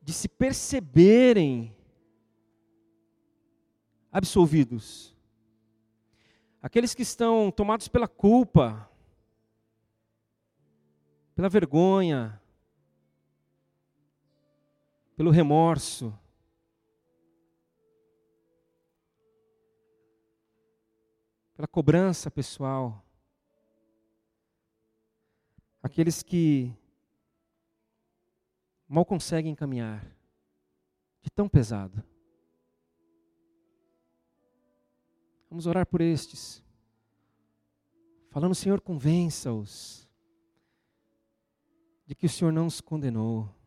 de 0.00 0.14
se 0.14 0.30
perceberem 0.30 1.76
absolvidos. 4.10 5.14
Aqueles 6.62 6.94
que 6.94 7.02
estão 7.02 7.50
tomados 7.50 7.86
pela 7.86 8.08
culpa, 8.08 8.90
pela 11.34 11.50
vergonha, 11.50 12.40
pelo 15.18 15.32
remorso. 15.32 16.16
pela 21.56 21.66
cobrança 21.66 22.30
pessoal. 22.30 23.04
Aqueles 25.82 26.22
que 26.22 26.72
mal 28.86 29.04
conseguem 29.04 29.56
caminhar, 29.56 30.06
de 31.20 31.28
tão 31.28 31.48
pesado. 31.48 32.00
Vamos 35.50 35.66
orar 35.66 35.84
por 35.84 36.00
estes. 36.00 36.62
Falando, 38.30 38.54
Senhor, 38.54 38.80
convença-os 38.80 40.08
de 42.06 42.14
que 42.14 42.26
o 42.26 42.30
Senhor 42.30 42.52
não 42.52 42.68
os 42.68 42.80
condenou. 42.80 43.57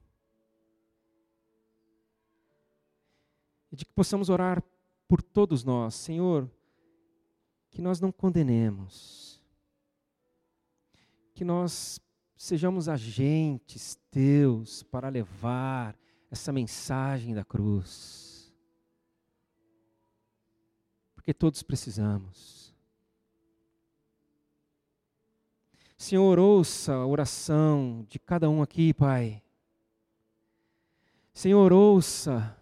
E 3.71 3.75
de 3.75 3.85
que 3.85 3.93
possamos 3.93 4.29
orar 4.29 4.61
por 5.07 5.21
todos 5.21 5.63
nós, 5.63 5.95
Senhor 5.95 6.49
que 7.71 7.81
nós 7.81 8.01
não 8.01 8.11
condenemos, 8.11 9.41
que 11.33 11.45
nós 11.45 11.99
sejamos 12.35 12.89
agentes 12.89 13.97
teus 14.11 14.83
para 14.83 15.07
levar 15.07 15.97
essa 16.29 16.51
mensagem 16.51 17.33
da 17.33 17.45
cruz. 17.45 18.53
Porque 21.15 21.33
todos 21.33 21.63
precisamos. 21.63 22.75
Senhor, 25.97 26.39
ouça 26.39 26.93
a 26.93 27.05
oração 27.05 28.05
de 28.09 28.19
cada 28.19 28.49
um 28.49 28.61
aqui, 28.61 28.93
Pai. 28.93 29.41
Senhor, 31.31 31.71
ouça, 31.71 32.57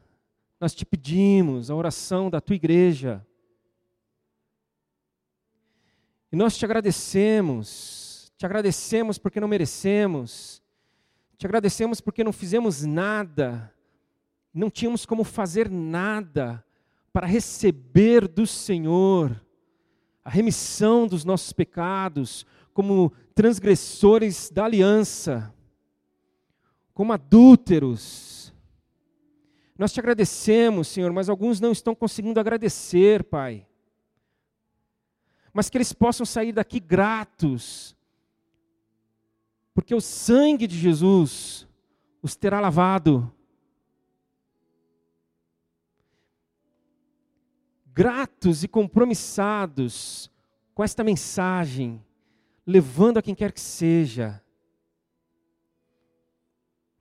nós 0.60 0.76
te 0.76 0.86
pedimos 0.86 1.70
a 1.70 1.76
oração 1.76 2.30
da 2.30 2.42
tua 2.42 2.56
igreja 2.56 3.26
e 6.32 6.36
nós 6.36 6.58
te 6.58 6.66
agradecemos, 6.66 8.32
te 8.38 8.46
agradecemos 8.46 9.18
porque 9.18 9.40
não 9.40 9.48
merecemos, 9.48 10.62
te 11.38 11.46
agradecemos 11.48 12.00
porque 12.00 12.24
não 12.24 12.32
fizemos 12.32 12.84
nada, 12.84 13.74
não 14.54 14.70
tínhamos 14.70 15.06
como 15.06 15.24
fazer 15.24 15.70
nada 15.70 16.64
para 17.12 17.26
receber 17.26 18.28
do 18.28 18.46
Senhor 18.46 19.44
a 20.24 20.30
remissão 20.30 21.08
dos 21.08 21.26
nossos 21.26 21.52
pecados, 21.52 22.46
como 22.72 23.12
transgressores 23.34 24.52
da 24.52 24.66
aliança, 24.66 25.52
como 26.94 27.12
adúlteros. 27.12 28.29
Nós 29.80 29.92
te 29.92 30.00
agradecemos, 30.00 30.90
Senhor, 30.90 31.12
mas 31.12 31.28
alguns 31.28 31.60
não 31.60 31.72
estão 31.72 31.96
conseguindo 31.96 32.40
agradecer, 32.40 33.24
Pai 33.24 33.66
mas 35.54 35.70
que 35.70 35.78
eles 35.78 35.94
possam 35.94 36.26
sair 36.26 36.52
daqui 36.52 36.80
gratos, 36.80 37.96
porque 39.74 39.96
o 39.96 40.02
sangue 40.02 40.68
de 40.68 40.78
Jesus 40.78 41.68
os 42.22 42.36
terá 42.36 42.60
lavado. 42.60 43.34
Gratos 47.88 48.64
e 48.64 48.68
compromissados 48.68 50.32
com 50.74 50.84
esta 50.84 51.04
mensagem, 51.04 52.04
levando 52.66 53.18
a 53.18 53.22
quem 53.22 53.36
quer 53.36 53.52
que 53.52 53.60
seja. 53.60 54.42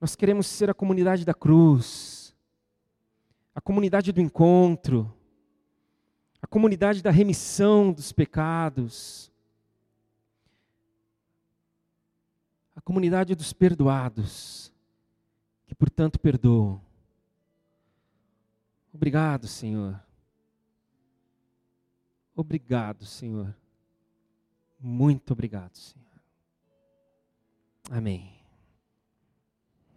Nós 0.01 0.17
queremos 0.17 0.47
ser 0.47 0.71
a 0.71 0.75
comunidade 0.75 1.25
da 1.25 1.35
cruz, 1.35 2.18
a 3.59 3.61
comunidade 3.61 4.13
do 4.13 4.21
encontro, 4.21 5.13
a 6.41 6.47
comunidade 6.47 7.03
da 7.03 7.11
remissão 7.11 7.93
dos 7.93 8.13
pecados, 8.13 9.33
a 12.77 12.81
comunidade 12.81 13.35
dos 13.35 13.53
perdoados, 13.53 14.73
que 15.67 15.75
portanto 15.75 16.21
perdoam. 16.21 16.81
Obrigado, 18.95 19.49
Senhor. 19.49 20.01
Obrigado, 22.37 23.05
Senhor. 23.05 23.53
Muito 24.79 25.33
obrigado, 25.33 25.77
Senhor. 25.77 26.07
Amém. 27.91 28.38